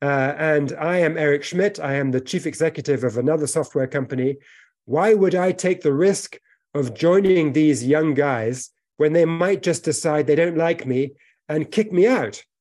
[0.00, 4.36] Uh, and I am Eric Schmidt, I am the chief executive of another software company.
[4.84, 6.38] Why would I take the risk
[6.74, 11.12] of joining these young guys when they might just decide they don't like me
[11.48, 12.42] and kick me out?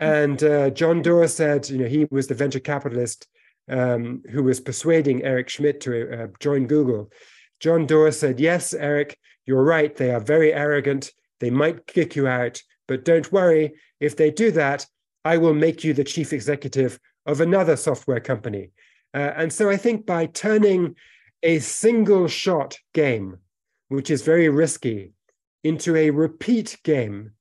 [0.00, 3.28] And uh, John Doerr said, you know, he was the venture capitalist
[3.68, 7.10] um, who was persuading Eric Schmidt to uh, join Google.
[7.60, 9.94] John Doerr said, Yes, Eric, you're right.
[9.94, 11.12] They are very arrogant.
[11.40, 13.74] They might kick you out, but don't worry.
[14.00, 14.86] If they do that,
[15.24, 18.70] I will make you the chief executive of another software company.
[19.14, 20.96] Uh, and so I think by turning
[21.42, 23.38] a single shot game,
[23.88, 25.12] which is very risky,
[25.62, 27.32] into a repeat game,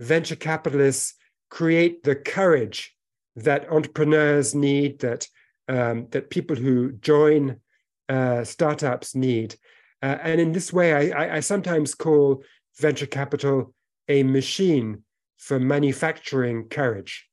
[0.00, 1.14] venture capitalists
[1.50, 2.96] create the courage
[3.36, 5.28] that entrepreneurs need, that
[5.68, 7.60] um, that people who join
[8.08, 9.54] uh, startups need.
[10.02, 12.42] Uh, and in this way, I, I, sometimes call
[12.78, 13.74] venture capital
[14.08, 15.02] a machine
[15.36, 17.28] for manufacturing courage,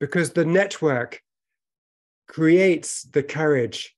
[0.00, 1.20] because the network
[2.28, 3.94] creates the courage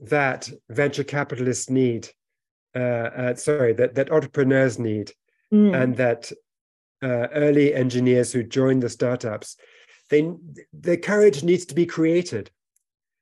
[0.00, 2.08] that venture capitalists need.
[2.74, 5.12] Uh, uh sorry, that that entrepreneurs need,
[5.52, 5.74] mm.
[5.80, 6.32] and that
[7.02, 9.56] uh, early engineers who join the startups,
[10.10, 10.30] they
[10.72, 12.50] the courage needs to be created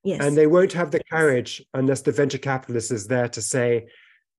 [0.03, 0.21] Yes.
[0.21, 3.87] And they won't have the courage unless the venture capitalist is there to say,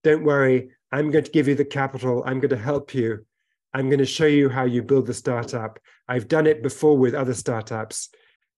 [0.04, 3.26] don't worry, I'm going to give you the capital, I'm going to help you,
[3.74, 5.80] I'm going to show you how you build the startup.
[6.08, 8.10] I've done it before with other startups.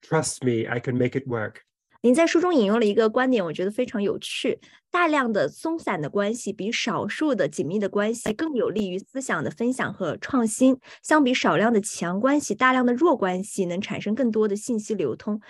[0.02, 1.62] Trust me, I can make it work.
[2.02, 4.60] 您在书中引用了一个观点，我觉得非常有趣。
[4.90, 10.78] 大量的松散的关系比少数的紧密的关系更有利于思想的分享和创新。
[11.02, 15.40] 相比少量的强关系，大量的弱关系能产生更多的信息流通。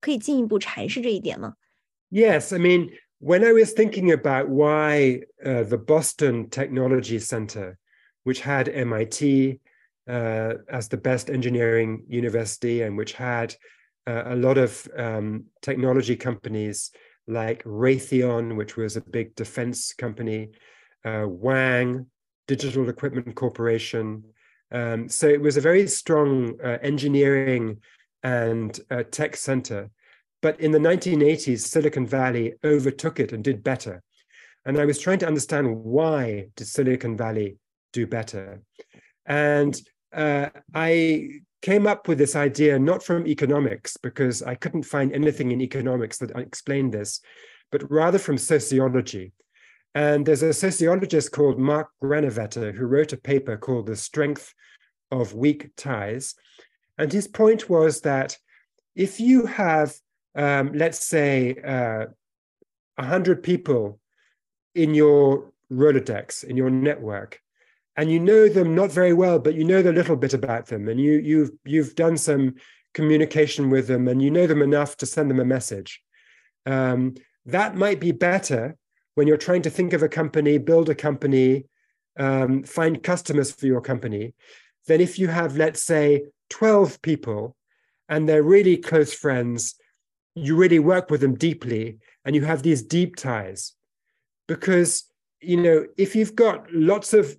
[0.00, 1.56] 可以进一步阐释这一点吗？
[2.10, 2.90] Yes, I mean,
[3.20, 7.76] when I was thinking about why uh, the Boston Technology Center,
[8.24, 9.60] which had MIT
[10.08, 13.54] uh, as the best engineering university and which had
[14.06, 16.90] uh, a lot of um, technology companies
[17.28, 20.50] like Raytheon, which was a big defense company,
[21.04, 22.06] uh, Wang,
[22.48, 24.24] Digital Equipment Corporation.
[24.72, 27.78] Um, so it was a very strong uh, engineering
[28.25, 28.79] and
[29.11, 29.91] tech center.
[30.41, 34.01] But in the 1980s, Silicon Valley overtook it and did better.
[34.65, 37.59] And I was trying to understand why did Silicon Valley
[37.93, 38.61] do better?
[39.27, 39.79] And
[40.11, 41.29] uh, I
[41.61, 46.17] came up with this idea not from economics, because I couldn't find anything in economics
[46.17, 47.21] that explained this,
[47.71, 49.33] but rather from sociology.
[49.93, 54.51] And there's a sociologist called Mark Granovetter who wrote a paper called The Strength
[55.11, 56.33] of Weak Ties.
[56.97, 58.37] And his point was that
[58.95, 59.95] if you have
[60.35, 62.07] um, let's say, uh,
[62.95, 63.99] 100 people
[64.73, 67.39] in your Rolodex, in your network,
[67.97, 70.89] and you know them not very well, but you know a little bit about them,
[70.89, 72.55] and you, you've, you've done some
[72.93, 76.01] communication with them, and you know them enough to send them a message.
[76.65, 77.15] Um,
[77.45, 78.75] that might be better
[79.15, 81.65] when you're trying to think of a company, build a company,
[82.17, 84.33] um, find customers for your company,
[84.87, 87.55] than if you have, let's say, 12 people
[88.09, 89.75] and they're really close friends.
[90.35, 93.73] You really work with them deeply and you have these deep ties.
[94.47, 95.05] Because
[95.41, 97.35] you know if you've got lots of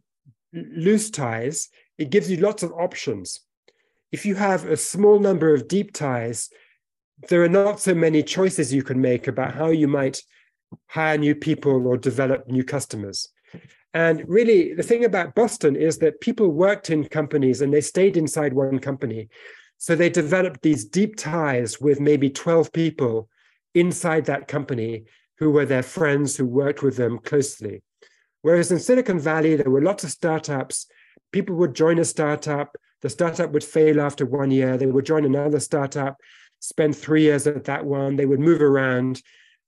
[0.52, 3.40] loose ties it gives you lots of options.
[4.12, 6.50] If you have a small number of deep ties
[7.28, 10.20] there are not so many choices you can make about how you might
[10.88, 13.28] hire new people or develop new customers
[14.03, 18.16] and really the thing about boston is that people worked in companies and they stayed
[18.16, 19.28] inside one company
[19.78, 23.28] so they developed these deep ties with maybe 12 people
[23.74, 25.05] inside that company
[25.38, 27.82] who were their friends who worked with them closely.
[28.42, 30.86] Whereas in Silicon Valley, there were lots of startups.
[31.32, 35.24] People would join a startup, the startup would fail after one year, they would join
[35.24, 36.16] another startup,
[36.61, 39.20] spend three years at that one, they would move around.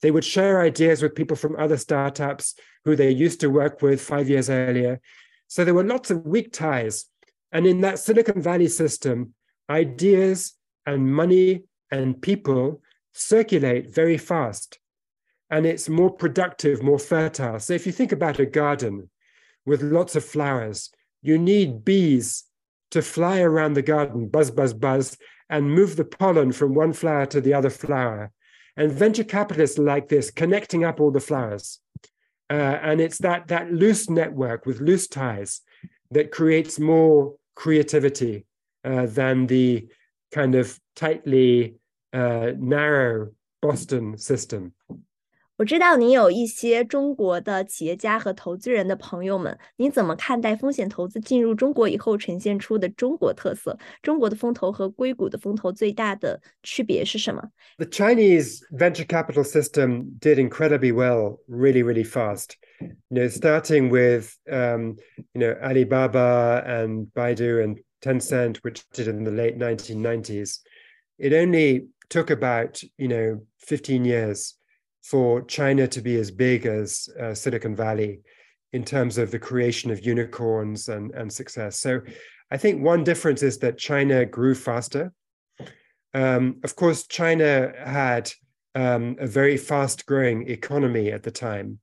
[0.02, 4.00] They would share ideas with people from other startups who they used to work with
[4.00, 5.00] five years earlier.
[5.48, 7.06] So there were lots of weak ties.
[7.52, 9.34] And in that Silicon Valley system,
[9.68, 10.54] ideas
[10.86, 12.82] and money and people
[13.12, 14.78] circulate very fast
[15.50, 17.58] and it's more productive, more fertile.
[17.58, 19.08] So if you think about a garden
[19.64, 20.90] with lots of flowers,
[21.22, 22.44] you need bees
[22.90, 25.16] to fly around the garden, buzz, buzz, buzz,
[25.50, 28.30] and move the pollen from one flower to the other flower.
[28.78, 31.80] And venture capitalists like this, connecting up all the flowers.
[32.48, 35.60] Uh, and it's that, that loose network with loose ties
[36.12, 38.46] that creates more creativity
[38.84, 39.88] uh, than the
[40.32, 41.74] kind of tightly
[42.12, 44.72] uh, narrow Boston system.
[45.57, 53.77] 我知道你有一些中国的企业家和投资人的朋友们，你怎么看待风险投资进入中国以后呈现出的中国特色？
[54.01, 57.51] 中国的风投和硅谷的风投最大的区别是什么？
[57.77, 62.55] The Chinese venture capital system did incredibly well, really, really fast.
[62.81, 64.97] You know, starting with um,
[65.33, 70.61] you know Alibaba and Baidu and Tencent, which did in the late 1990s,
[71.19, 74.55] it only took about you know 15 years
[75.10, 78.20] for China to be as big as uh, Silicon Valley
[78.72, 81.78] in terms of the creation of unicorns and, and success.
[81.78, 82.00] So
[82.50, 85.12] I think one difference is that China grew faster.
[86.12, 88.30] Um, of course, China had
[88.74, 91.78] um, a very fast growing economy at the time,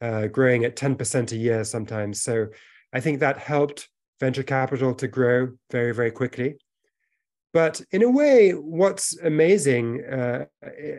[0.00, 2.22] uh, growing at 10% a year sometimes.
[2.22, 2.48] So
[2.92, 6.56] I think that helped venture capital to grow very, very quickly.
[7.54, 10.46] But in a way, what's amazing uh,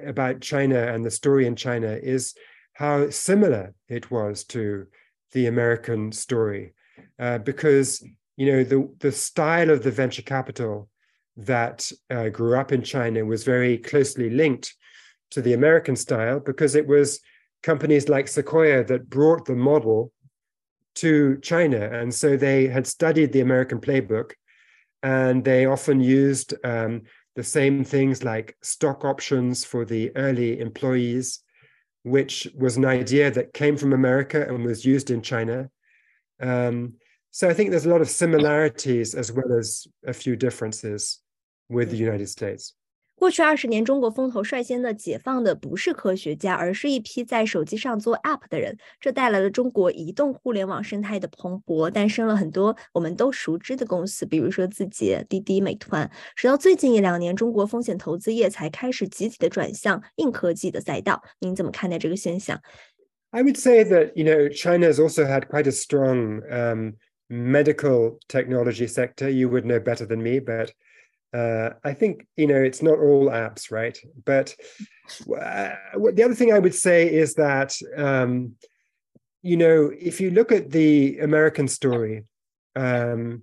[0.06, 2.34] about China and the story in China is
[2.72, 4.88] how similar it was to
[5.34, 6.74] the American story,
[7.20, 8.02] uh, because
[8.38, 10.88] you know the the style of the venture capital
[11.36, 14.74] that uh, grew up in China was very closely linked
[15.32, 17.20] to the American style because it was
[17.64, 20.14] companies like Sequoia that brought the model
[20.96, 21.90] to China.
[21.92, 24.32] And so they had studied the American playbook
[25.06, 27.04] and they often used um,
[27.36, 31.42] the same things like stock options for the early employees,
[32.02, 35.70] which was an idea that came from America and was used in China.
[36.42, 36.96] Um,
[37.30, 41.20] so I think there's a lot of similarities as well as a few differences
[41.70, 42.74] with the United States.
[43.17, 48.79] 过去二十年，中国风投率先的解放的不是科学家，而是一批在手机上做 App 的人。
[48.99, 56.11] 这带来了中国移动互联网生态的蓬勃，诞生了很多我们都熟知的公司，比如说字节、滴滴、美团。
[56.35, 61.23] 直到最近一两年，中国风险投资业才开始集体的转向硬科技的赛道。
[61.41, 62.59] 您怎么看待这个现象？
[63.33, 66.95] I would say that you know China has also had quite a strong um,
[67.29, 69.29] medical technology sector.
[69.29, 70.71] You would know better than me, but
[71.36, 73.98] uh, I think you know it's not all apps, right?
[74.24, 74.56] But
[75.30, 75.76] uh,
[76.14, 78.54] the other thing I would say is that um,
[79.42, 82.24] you know if you look at the American story,
[82.76, 83.42] um,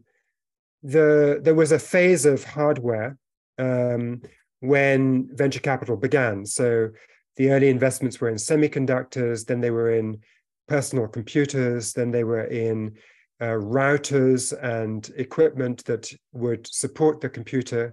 [0.82, 3.18] the there was a phase of hardware
[3.58, 4.22] um,
[4.60, 6.46] when venture capital began.
[6.46, 6.90] So
[7.36, 10.20] the early investments were in semiconductors, then they were in
[10.68, 12.96] personal computers, then they were in
[13.42, 17.92] uh, routers and equipment that would support the computer.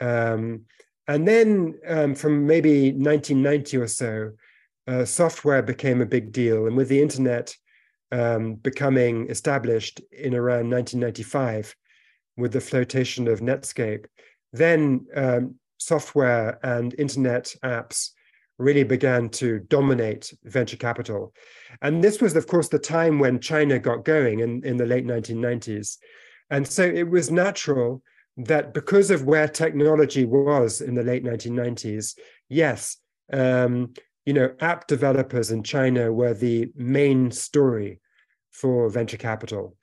[0.00, 0.62] Um,
[1.06, 4.32] and then um, from maybe 1990 or so,
[4.88, 6.66] uh, software became a big deal.
[6.66, 7.54] And with the internet
[8.10, 11.76] um, becoming established in around 1995
[12.36, 14.06] with the flotation of Netscape,
[14.52, 18.10] then um, software and internet apps
[18.58, 21.32] really began to dominate venture capital.
[21.80, 25.06] And this was, of course, the time when China got going in, in the late
[25.06, 25.98] 1990s.
[26.50, 28.02] And so it was natural
[28.36, 32.14] that because of where technology was in the late 1990s,
[32.48, 32.98] yes,
[33.32, 33.92] um,
[34.24, 38.00] you know, app developers in China were the main story
[38.50, 39.76] for venture capital.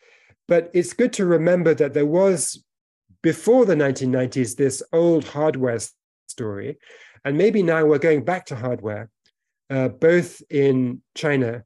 [0.48, 2.64] But it's good to remember that there was,
[3.22, 5.80] before the 1990s, this old hardware
[6.28, 6.78] story
[7.26, 9.10] and maybe now we're going back to hardware,
[9.70, 11.64] uh, both in China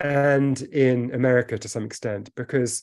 [0.00, 2.82] and in America to some extent, because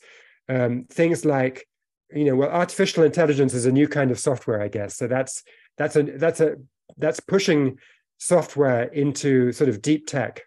[0.49, 1.67] um, things like,
[2.11, 4.97] you know, well, artificial intelligence is a new kind of software, I guess.
[4.97, 5.43] So that's
[5.77, 6.55] that's a that's a
[6.97, 7.77] that's pushing
[8.17, 10.41] software into sort of deep tech,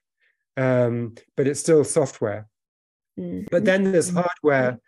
[0.57, 2.47] um, but it's still software.
[3.19, 3.47] Mm-hmm.
[3.51, 4.79] But then there's hardware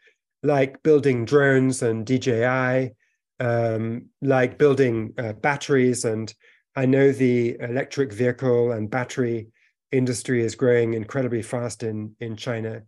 [0.43, 2.95] like building drones and DJI,
[3.41, 6.32] um, like building uh, batteries and
[6.79, 9.49] I know the electric vehicle and battery
[9.91, 12.83] industry is growing incredibly fast in, in China.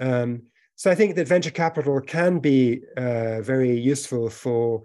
[0.00, 0.42] Um,
[0.74, 4.82] so I think that venture capital can be uh, very useful for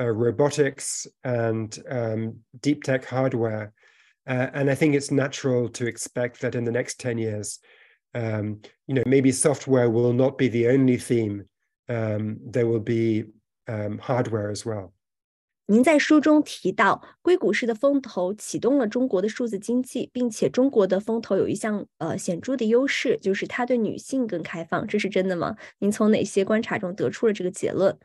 [0.00, 3.72] uh, robotics and um, deep tech hardware.
[4.26, 7.60] Uh, and I think it's natural to expect that in the next 10 years,
[8.16, 11.44] um, you know, maybe software will not be the only theme.
[11.88, 13.26] Um, there will be
[13.68, 14.92] um, hardware as well.
[15.71, 25.57] 您在书中提到，硅谷式的风投启动了中国的数字经济，并且中国的风投有一项呃显着的优势，就是它对女性更开放，这是真的吗？
[25.79, 27.97] 您从哪些观察中得出了这个结论？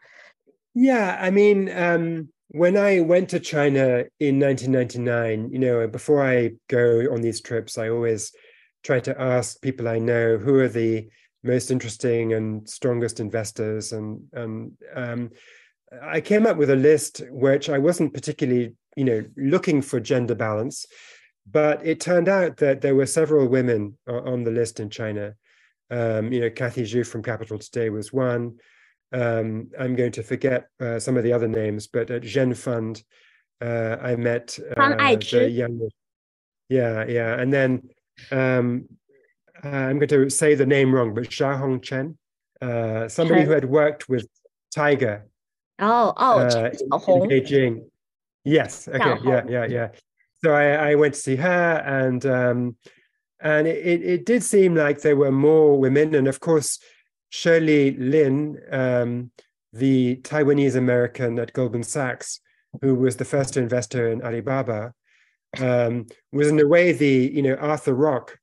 [0.75, 6.57] Yeah, I mean, um, when I went to China in 1999, you know, before I
[6.67, 8.31] go on these trips, I always
[8.83, 11.09] try to ask people I know who are the
[11.43, 15.31] most interesting and strongest investors, and and um,
[16.02, 20.36] I came up with a list which I wasn't particularly, you know, looking for gender
[20.36, 20.86] balance,
[21.50, 25.36] but it turned out that there were several women on the list in China.
[25.90, 28.58] Um, you know, Kathy Xu from Capital Today was one.
[29.14, 33.02] Um, I'm going to forget uh, some of the other names, but at Zhen Fund,
[33.62, 35.90] uh, I met uh, the young.
[36.68, 37.90] Yeah, yeah, and then
[38.32, 38.90] um,
[39.64, 42.18] I'm going to say the name wrong, but Xia Hong Chen,
[42.62, 44.28] uh, somebody who had worked with
[44.72, 45.26] Tiger
[45.80, 47.86] Oh, oh, uh, in Beijing.
[48.44, 48.88] Yes.
[48.88, 49.16] Okay.
[49.24, 49.44] Yeah.
[49.48, 49.66] Yeah.
[49.66, 49.90] Yeah.
[50.44, 52.76] so I, I, went to see her, and um,
[53.40, 56.80] and it, it did seem like there were more women, and of course,
[57.30, 59.32] Shirley Lin, um,
[59.74, 62.40] the Taiwanese American at Goldman Sachs,
[62.82, 64.94] who was the first investor in Alibaba,
[65.60, 68.40] um, was in a way the you know Arthur Rock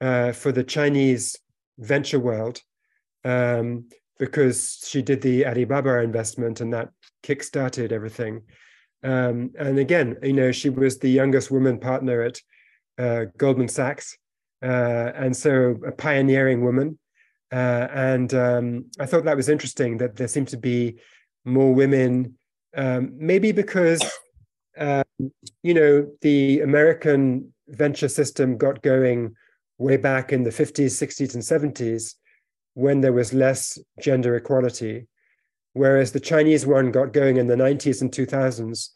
[0.00, 1.36] uh, for the Chinese
[1.78, 2.60] venture world
[3.24, 6.90] um, because she did the Alibaba investment and that
[7.22, 8.42] kickstarted everything.
[9.02, 12.40] Um, and again, you know, she was the youngest woman partner at
[12.98, 14.16] uh, Goldman Sachs,
[14.62, 16.98] uh, and so a pioneering woman.
[17.52, 20.96] Uh, and um, I thought that was interesting that there seemed to be
[21.44, 22.34] more women,
[22.76, 24.02] um, maybe because
[24.78, 25.04] um,
[25.62, 29.34] you know the American venture system got going
[29.78, 32.14] way back in the 50s, 60s, and 70s
[32.75, 35.07] when there was less gender equality,
[35.73, 38.89] whereas the Chinese one got going in the 90s and 2000s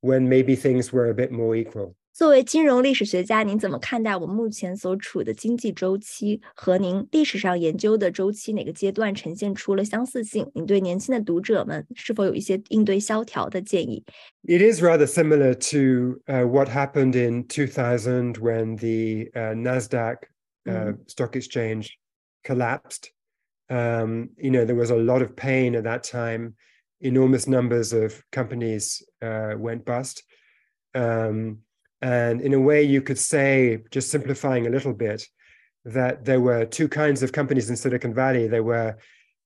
[0.00, 1.94] when maybe things were a bit more equal.
[2.12, 10.50] 作为金融历史学家，您怎么看待我们目前所处的经济周期和您历史上研究的周期哪个阶段呈现出了相似性？
[10.54, 14.04] 您对年轻的读者们是否有一些应对萧条的建议？
[14.42, 20.16] It is rather similar to uh, what happened in 2000 when the uh, Nasdaq
[20.66, 20.98] uh, mm.
[21.06, 21.96] stock exchange
[22.42, 23.12] collapsed.
[23.69, 26.55] Um, you know, there was a lot of pain at that time.
[27.01, 30.23] Enormous numbers of companies uh, went bust.
[30.93, 31.59] Um,
[32.01, 35.27] and in a way, you could say, just simplifying a little bit,
[35.85, 38.47] that there were two kinds of companies in Silicon Valley.
[38.47, 38.97] There were,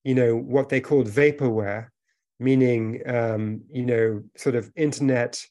[0.03, 1.88] you know, what they called vaporware,
[2.39, 5.43] meaning, um, you know, sort of internet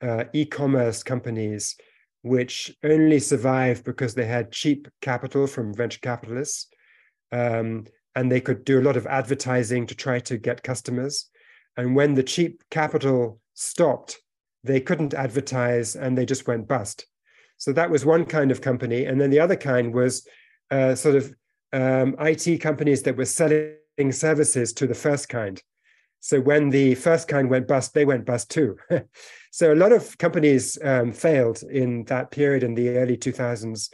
[0.00, 1.76] uh, e-commerce companies,
[2.22, 6.68] which only survived because they had cheap capital from venture capitalists,
[7.32, 7.84] um,
[8.18, 11.30] and they could do a lot of advertising to try to get customers.
[11.76, 14.18] And when the cheap capital stopped,
[14.64, 17.06] they couldn't advertise and they just went bust.
[17.58, 19.04] So that was one kind of company.
[19.04, 20.26] And then the other kind was
[20.68, 21.32] uh, sort of
[21.72, 25.62] um, IT companies that were selling services to the first kind.
[26.18, 28.78] So when the first kind went bust, they went bust too.
[29.52, 33.90] so a lot of companies um, failed in that period in the early 2000s.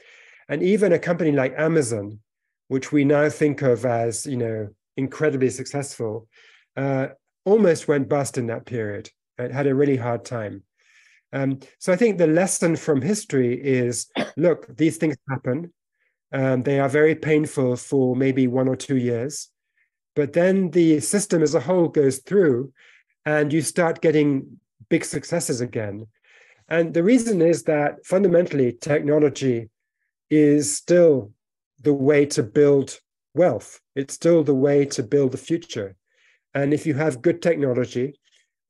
[0.48, 2.20] And even a company like Amazon,
[2.68, 6.28] which we now think of as, you know, incredibly successful,
[6.76, 7.08] uh,
[7.44, 9.10] almost went bust in that period.
[9.38, 10.62] It had a really hard time.
[11.32, 14.06] Um, so I think the lesson from history is
[14.36, 15.72] look, these things happen.
[16.32, 19.50] Um, they are very painful for maybe one or two years.
[20.16, 22.72] But then the system as a whole goes through
[23.26, 24.58] and you start getting
[24.88, 26.06] big successes again.
[26.68, 29.70] And the reason is that fundamentally, technology
[30.30, 31.32] is still
[31.85, 32.99] the way to build
[33.35, 35.97] wealth, it's still the way to build the future.
[36.55, 38.18] And if you have good technology,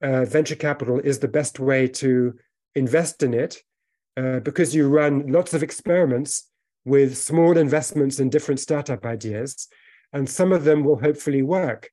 [0.02, 2.34] uh, venture capital is the best way to
[2.74, 3.62] invest in it
[4.16, 6.50] uh, because you run lots of experiments
[6.84, 9.68] with small investments in different startup ideas,
[10.12, 11.90] and some of them will hopefully work.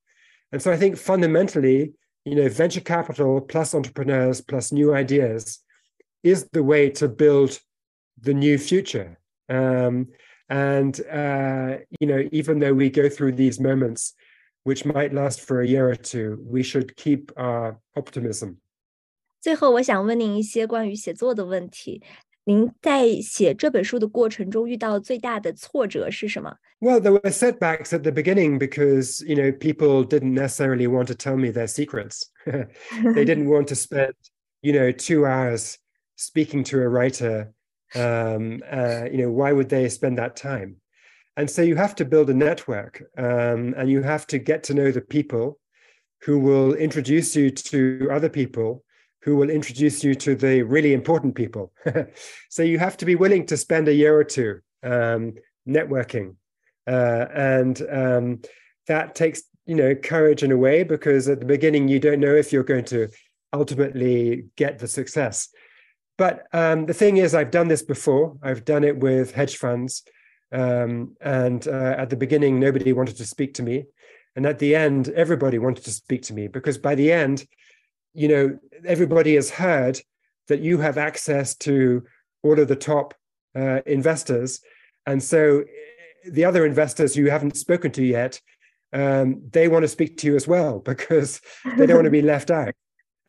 [0.51, 1.93] And so I think fundamentally,
[2.25, 5.59] you know, venture capital plus entrepreneurs plus new ideas
[6.23, 7.59] is the way to build
[8.21, 9.17] the new future.
[9.49, 10.09] Um,
[10.50, 14.14] and uh, you know, even though we go through these moments
[14.64, 18.56] which might last for a year or two, we should keep our optimism.
[19.40, 22.02] 最后，我想问您一些关于写作的问题。
[22.48, 26.56] 您在写这本书的过程中遇到最大的挫折是什么？
[26.80, 31.36] Well, there were setbacks at the beginning because you know people didn't necessarily want to tell
[31.36, 32.24] me their secrets.
[32.44, 34.14] they didn't want to spend
[34.62, 35.76] you know two hours
[36.16, 37.52] speaking to a writer.
[37.95, 40.77] um, uh, you know, why would they spend that time?
[41.37, 44.73] And so you have to build a network um, and you have to get to
[44.73, 45.59] know the people
[46.21, 48.83] who will introduce you to other people
[49.23, 51.71] who will introduce you to the really important people.
[52.49, 55.33] so you have to be willing to spend a year or two um,
[55.67, 56.35] networking.
[56.87, 58.41] Uh, and um,
[58.87, 62.35] that takes, you know, courage in a way, because at the beginning, you don't know
[62.35, 63.07] if you're going to
[63.53, 65.49] ultimately get the success.
[66.21, 68.37] But um, the thing is, I've done this before.
[68.43, 70.03] I've done it with hedge funds.
[70.51, 73.85] Um, and uh, at the beginning, nobody wanted to speak to me.
[74.35, 77.47] And at the end, everybody wanted to speak to me because by the end,
[78.13, 79.99] you know, everybody has heard
[80.47, 82.03] that you have access to
[82.43, 83.15] all of the top
[83.55, 84.59] uh, investors.
[85.07, 88.39] And so eh, the other investors you haven't spoken to yet,
[88.93, 91.41] um, they want to speak to you as well because
[91.77, 92.75] they don't want to be left out.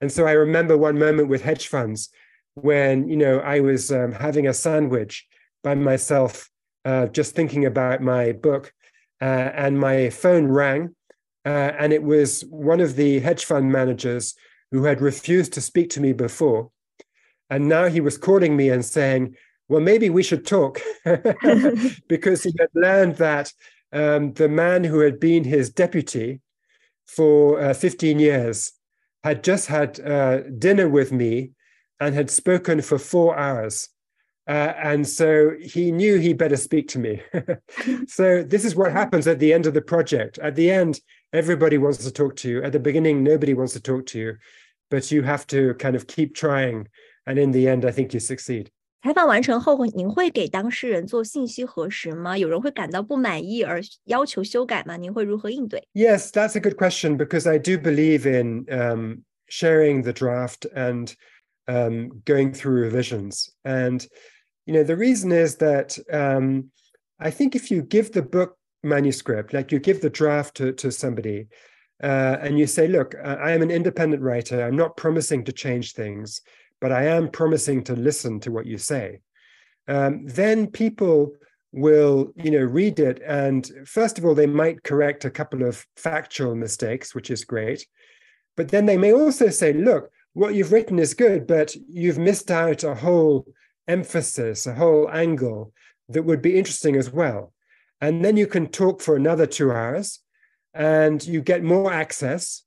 [0.02, 2.10] And so I remember one moment with hedge funds
[2.54, 5.26] when, you know, I was um, having a sandwich
[5.62, 6.50] by myself
[6.84, 8.72] uh, just thinking about my book,
[9.20, 10.94] uh, and my phone rang,
[11.46, 14.34] uh, and it was one of the hedge fund managers
[14.72, 16.70] who had refused to speak to me before.
[17.50, 19.36] And now he was calling me and saying,
[19.68, 20.80] well, maybe we should talk
[22.08, 23.52] because he had learned that
[23.92, 26.40] um, the man who had been his deputy
[27.06, 28.72] for uh, 15 years
[29.22, 31.52] had just had uh, dinner with me
[31.99, 33.89] and had spoken for four hours.
[34.47, 37.21] Uh, and so he knew he better speak to me.
[38.07, 40.39] so this is what happens at the end of the project.
[40.39, 41.01] At the end,
[41.33, 42.63] everybody wants to talk to you.
[42.63, 44.37] At the beginning, nobody wants to talk to you,
[44.89, 46.87] but you have to kind of keep trying.
[47.25, 48.69] And in the end, I think you succeed.
[49.03, 52.37] 采访完成后，您会给当事人做信息核实吗？
[52.37, 54.97] 有人会感到不满意而要求修改吗？
[54.97, 55.85] 您会如何应对？
[55.93, 61.13] Yes, that's a good question because I do believe in um, sharing the draft and
[61.68, 63.50] um, going through revisions.
[63.64, 64.06] And
[64.66, 66.70] you know, the reason is that um,
[67.18, 70.90] I think if you give the book manuscript, like you give the draft to, to
[70.92, 71.48] somebody,
[72.02, 74.64] uh, and you say, "Look, I am an independent writer.
[74.64, 76.42] I'm not promising to change things."
[76.82, 79.20] but I am promising to listen to what you say.
[79.86, 81.32] Um, then people
[81.70, 85.86] will, you know, read it, and first of all, they might correct a couple of
[85.96, 87.86] factual mistakes, which is great.
[88.56, 92.50] But then they may also say, look, what you've written is good, but you've missed
[92.50, 93.46] out a whole
[93.86, 95.72] emphasis, a whole angle
[96.08, 97.52] that would be interesting as well.
[98.00, 100.20] And then you can talk for another two hours
[100.74, 102.64] and you get more access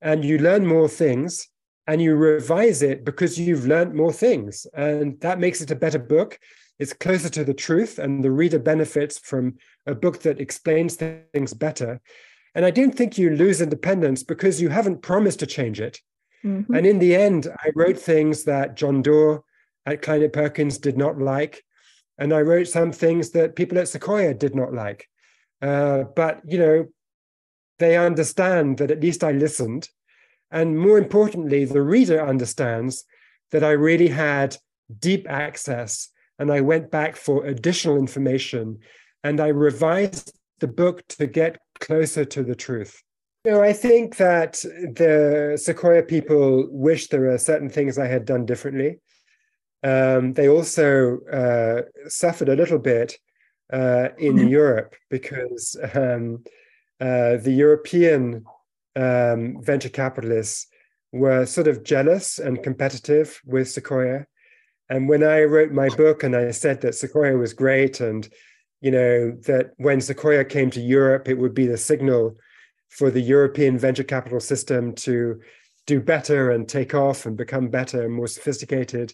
[0.00, 1.48] and you learn more things
[1.86, 4.66] and you revise it because you've learned more things.
[4.74, 6.38] And that makes it a better book.
[6.78, 11.52] It's closer to the truth, and the reader benefits from a book that explains things
[11.52, 12.00] better.
[12.54, 16.00] And I don't think you lose independence because you haven't promised to change it.
[16.44, 16.74] Mm-hmm.
[16.74, 19.42] And in the end, I wrote things that John Doerr
[19.86, 21.64] at Kleiner Perkins did not like.
[22.18, 25.08] And I wrote some things that people at Sequoia did not like.
[25.62, 26.86] Uh, but, you know,
[27.78, 29.88] they understand that at least I listened
[30.50, 33.04] and more importantly, the reader understands
[33.50, 34.56] that I really had
[34.98, 36.08] deep access
[36.38, 38.78] and I went back for additional information
[39.24, 43.02] and I revised the book to get closer to the truth.
[43.44, 48.44] Know, I think that the Sequoia people wish there are certain things I had done
[48.44, 48.98] differently.
[49.82, 53.16] Um, they also uh, suffered a little bit
[53.72, 54.48] uh, in mm-hmm.
[54.48, 56.42] Europe because um,
[57.00, 58.44] uh, the European
[58.96, 60.66] um, venture capitalists
[61.12, 64.26] were sort of jealous and competitive with Sequoia.
[64.90, 68.28] And when I wrote my book and I said that Sequoia was great and
[68.80, 72.36] you know that when Sequoia came to Europe, it would be the signal
[72.88, 75.40] for the European venture capital system to
[75.86, 79.12] do better and take off and become better and more sophisticated.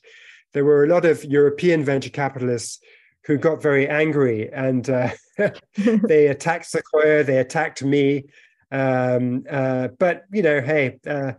[0.53, 2.81] There were a lot of European venture capitalists
[3.27, 5.11] who got very angry and uh,
[5.77, 8.25] they attacked Sequoia, they attacked me,
[8.71, 11.33] um, uh, but you know, hey, uh,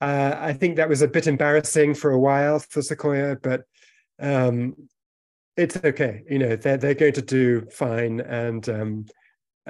[0.00, 3.62] uh, I think that was a bit embarrassing for a while for Sequoia, but
[4.18, 4.74] um,
[5.56, 6.24] it's okay.
[6.28, 9.06] You know, they're they're going to do fine, and um,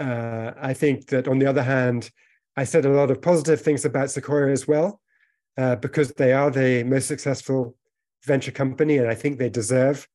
[0.00, 2.10] uh, I think that on the other hand,
[2.56, 5.00] I said a lot of positive things about Sequoia as well,
[5.56, 7.76] uh, because they are the most successful
[8.24, 10.08] venture company, and I think they deserve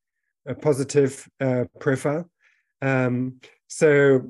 [0.45, 2.29] a positive uh, profile.
[2.81, 4.21] Um, so,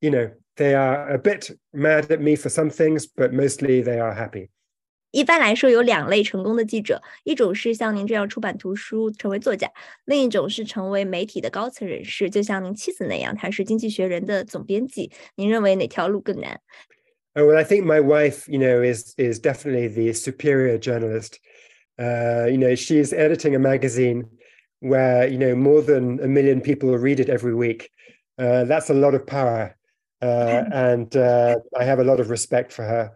[0.00, 4.00] you know, they are a bit mad at me for some things, but mostly they
[4.00, 4.50] are happy.
[5.11, 9.71] 一般来说，有两类成功的记者，一种是像您这样出版图书成为作家，
[10.05, 15.11] 另一种是成为媒体的高层人士，就像您妻子那样，她是《经济学人》的总编辑。
[15.35, 16.59] 您认为哪条路更难？
[17.35, 21.39] Oh, well, I think my wife, you know, is is definitely the superior journalist.
[21.99, 24.25] Uh, you know, she's editing a magazine
[24.79, 27.89] where you know more than a million people read it every week.
[28.37, 29.75] Uh, that's a lot of power
[30.21, 33.11] uh, and uh, I have a lot of respect for her.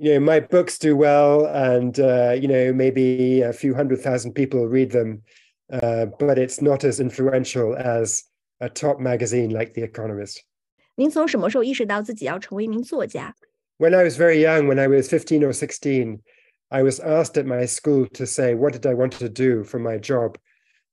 [0.00, 4.34] You know, my books do well, and uh, you know, maybe a few hundred thousand
[4.34, 5.22] people read them,
[5.72, 8.22] uh, but it's not as influential as
[8.60, 10.42] a top magazine like The Economist.
[10.96, 13.34] 您从什么时候意识到自己要成为一名作家？
[13.78, 16.20] When I was very young, when I was 15 or 16,
[16.70, 19.78] I was asked at my school to say, what did I want to do for
[19.78, 20.36] my job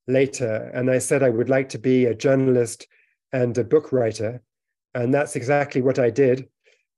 [0.07, 0.69] later?
[0.73, 2.87] And I said I would like to be a journalist
[3.31, 4.41] and a book writer.
[4.93, 6.47] And that's exactly what I did.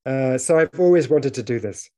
[0.06, 1.90] Uh, so I've always wanted to do this.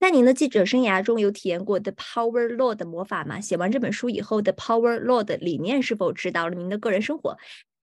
[0.00, 3.40] 在您的记者生涯中有体验过 The Power Law 的魔法吗？
[3.40, 7.38] 写完这本书以后，The Power Law 的理念是否指导了您的个人生活？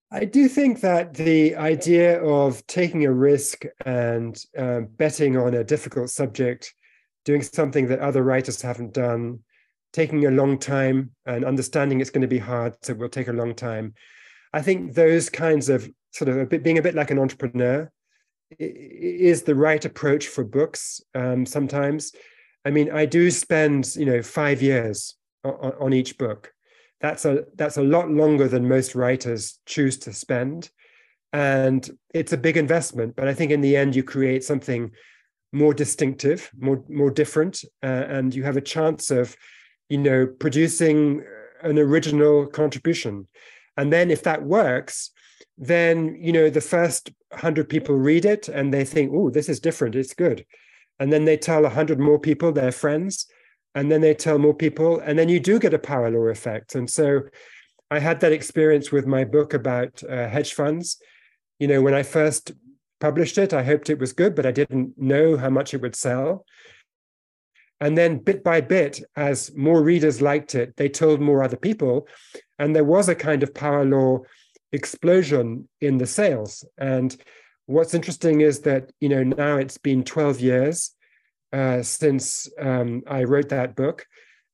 [0.10, 5.64] I do think that the idea of taking a risk and uh, betting on a
[5.64, 6.74] difficult subject,
[7.24, 9.40] doing something that other writers haven't done,
[9.94, 13.30] taking a long time and understanding it's going to be hard, so it will take
[13.30, 13.94] a long time.
[14.54, 17.90] I think those kinds of sort of a bit, being a bit like an entrepreneur
[18.59, 22.13] is the right approach for books um, sometimes.
[22.65, 25.15] I mean, I do spend, you know, five years
[25.45, 26.53] on, on each book.
[27.01, 30.71] that's a that's a lot longer than most writers choose to spend
[31.33, 34.91] and it's a big investment but i think in the end you create something
[35.53, 39.37] more distinctive more more different uh, and you have a chance of
[39.89, 41.23] you know producing
[41.63, 43.27] an original contribution
[43.77, 45.11] and then if that works
[45.59, 49.61] then you know the first 100 people read it and they think oh this is
[49.61, 49.95] different.
[49.95, 50.45] It's good.
[50.99, 53.27] And then they tell 100 more people their friends
[53.75, 56.75] and then they tell more people and then you do get a power law effect.
[56.75, 57.23] And so
[57.91, 61.01] i had that experience with my book about uh, hedge funds.
[61.59, 62.53] You know when i first
[62.99, 65.97] published it i hoped it was good but i didn't know how much it would
[65.97, 66.45] sell.
[67.79, 72.09] And then bit by bit as more readers liked it they told more other people
[72.59, 74.21] and there was a kind of power law
[74.77, 76.65] explosion in the sales.
[76.79, 77.17] And
[77.67, 80.93] what's interesting is that you know now it's been 12 years
[81.53, 84.07] uh, since um, I wrote that book,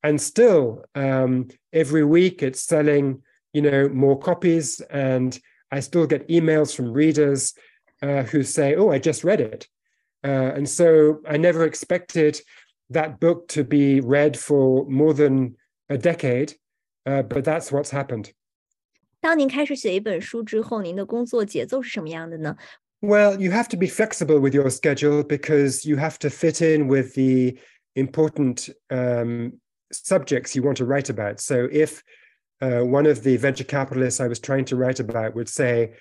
[0.02, 3.22] and still um, every week it's selling,
[3.52, 5.38] you know, more copies, and
[5.70, 7.54] I still get emails from readers
[8.02, 9.68] uh, who say, "Oh, I just read it,"
[10.24, 12.40] uh, and so I never expected
[12.90, 15.56] that book to be read for more than
[15.88, 16.54] a decade,
[17.06, 18.32] uh, but that's what's happened.
[19.21, 22.55] 当您开始写一本书之后，您的工作节奏是什么样的呢？
[23.01, 27.13] well, you have to be flexible with your schedule because you have to fit in with
[27.13, 27.57] the
[27.95, 29.59] important um,
[29.91, 31.39] subjects you want to write about.
[31.39, 32.01] So, if
[32.59, 35.93] uh, one of the venture capitalists I was trying to write about would say,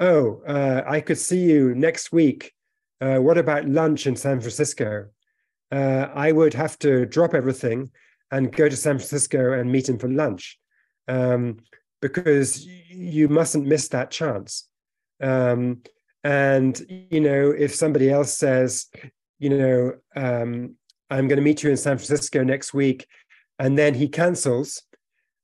[0.00, 2.52] Oh, uh, I could see you next week.
[3.00, 5.06] Uh, what about lunch in San Francisco?
[5.70, 7.90] Uh, I would have to drop everything
[8.30, 10.58] and go to San Francisco and meet him for lunch
[11.08, 11.58] um,
[12.01, 14.67] because you mustn't miss that chance.
[15.21, 15.81] Um,
[16.23, 18.87] and, you know, if somebody else says,
[19.39, 20.75] you know, um,
[21.09, 23.07] I'm going to meet you in San Francisco next week,
[23.57, 24.83] and then he cancels,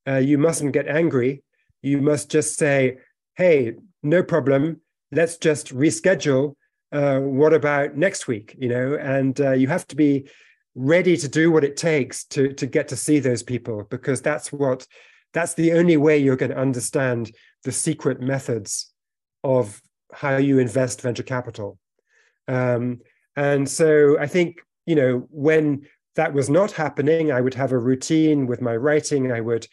[0.08, 1.44] uh, you mustn't get angry.
[1.82, 2.98] You must just say,
[3.36, 3.74] hey,
[4.04, 4.82] no problem.
[5.12, 6.56] Let's just reschedule.
[6.92, 8.56] Uh, what about next week?
[8.58, 10.30] You know, and uh, you have to be
[10.76, 14.52] ready to do what it takes to to get to see those people because that's
[14.52, 14.86] what
[15.36, 17.30] that's the only way you're going to understand
[17.66, 18.90] the secret methods
[19.44, 19.82] of
[20.14, 21.78] how you invest venture capital.
[22.48, 23.02] Um,
[23.36, 27.78] and so I think, you know, when that was not happening, I would have a
[27.78, 29.30] routine with my writing.
[29.30, 29.68] I would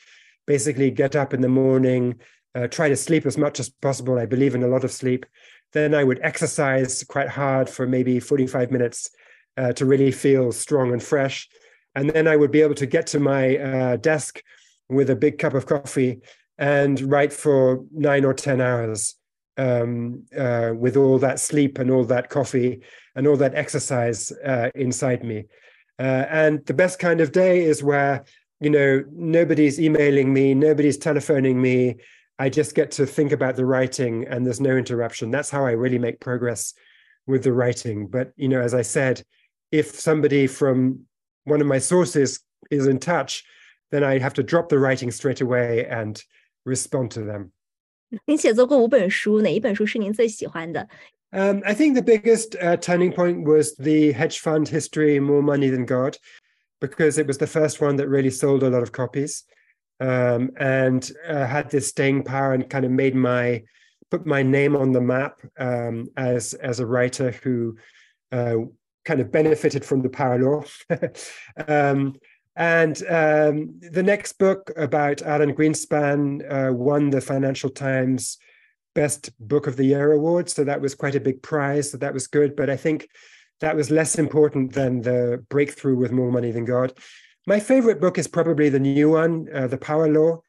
[0.49, 2.19] basically get up in the morning,
[2.57, 4.19] uh, try to sleep as much as possible.
[4.19, 5.25] I believe in a lot of sleep.
[5.73, 9.11] Then I would exercise quite hard for maybe 45 minutes
[9.57, 11.49] uh, to really feel strong and fresh.
[11.95, 14.43] And then I would be able to get to my uh, desk
[14.93, 16.21] with a big cup of coffee
[16.59, 19.17] and write for nine or 10 hours
[19.57, 22.83] um, uh, with all that sleep and all that coffee
[23.15, 25.45] and all that exercise uh, inside me.
[25.99, 28.25] Uh, and the best kind of day is where,
[28.61, 31.97] you know, nobody's emailing me, nobody's telephoning me.
[32.39, 35.31] I just get to think about the writing and there's no interruption.
[35.31, 36.75] That's how I really make progress
[37.27, 38.07] with the writing.
[38.07, 39.23] But, you know, as I said,
[39.71, 41.07] if somebody from
[41.45, 42.41] one of my sources
[42.71, 43.45] is in touch,
[43.92, 46.22] then I have to drop the writing straight away and
[46.66, 47.52] respond to them.
[48.26, 50.88] 您写作过五本书，哪一本书是您最喜欢的？
[51.34, 55.86] Um, I think the biggest uh, turning point was the hedge fund history, More Money Than
[55.86, 56.18] God,
[56.80, 59.44] because it was the first one that really sold a lot of copies
[60.00, 63.64] um, and uh, had this staying power and kind of made my
[64.10, 67.76] put my name on the map um, as as a writer who
[68.32, 68.56] uh,
[69.04, 70.64] kind of benefited from the power law.
[72.57, 78.39] and um, the next book about Alan Greenspan uh, won the Financial Times
[78.95, 80.51] Best Book of the Year award.
[80.51, 81.91] So that was quite a big prize.
[81.91, 82.55] So that was good.
[82.55, 83.09] But I think
[83.61, 86.93] that was less important than the breakthrough with More Money Than God.
[87.47, 90.43] My favorite book is probably the new one, uh, The Power Law,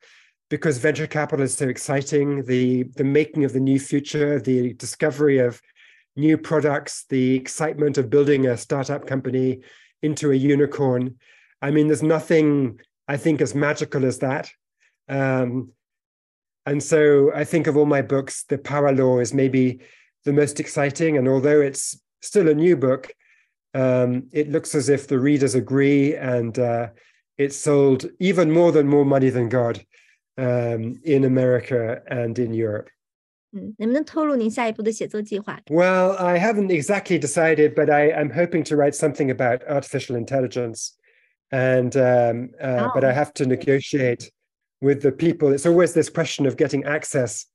[0.49, 2.43] because venture capital is so exciting.
[2.43, 5.61] The, the making of the new future, the discovery of
[6.15, 9.61] new products, the excitement of building a startup company
[10.01, 11.15] into a unicorn.
[11.63, 14.51] I mean, there's nothing I think as magical as that.
[15.07, 15.71] Um,
[16.65, 19.79] and so I think of all my books, The Power Law is maybe
[20.25, 21.17] the most exciting.
[21.17, 23.13] And although it's still a new book,
[23.73, 26.87] um, it looks as if the readers agree and uh,
[27.37, 29.83] it sold even more than More Money Than God
[30.37, 32.89] um, in America and in Europe.
[35.69, 40.97] Well, I haven't exactly decided, but I, I'm hoping to write something about artificial intelligence
[41.53, 42.91] and um, uh, oh.
[42.95, 44.31] but I have to negotiate
[44.81, 45.53] with the people.
[45.53, 47.45] It's always this question of getting access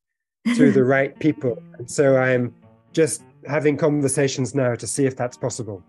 [0.54, 1.60] to the right people.
[1.78, 2.54] And so I'm
[2.92, 5.82] just having conversations now to see if that's possible.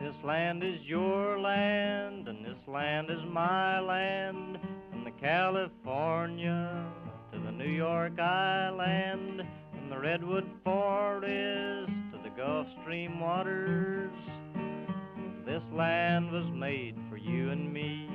[0.00, 4.58] This land is your land, and this land is my land,
[4.90, 6.86] From the California
[7.32, 14.10] to the New York Island, from the Redwood Forest to the Gulf Stream waters,
[15.54, 18.08] this land was made for you and me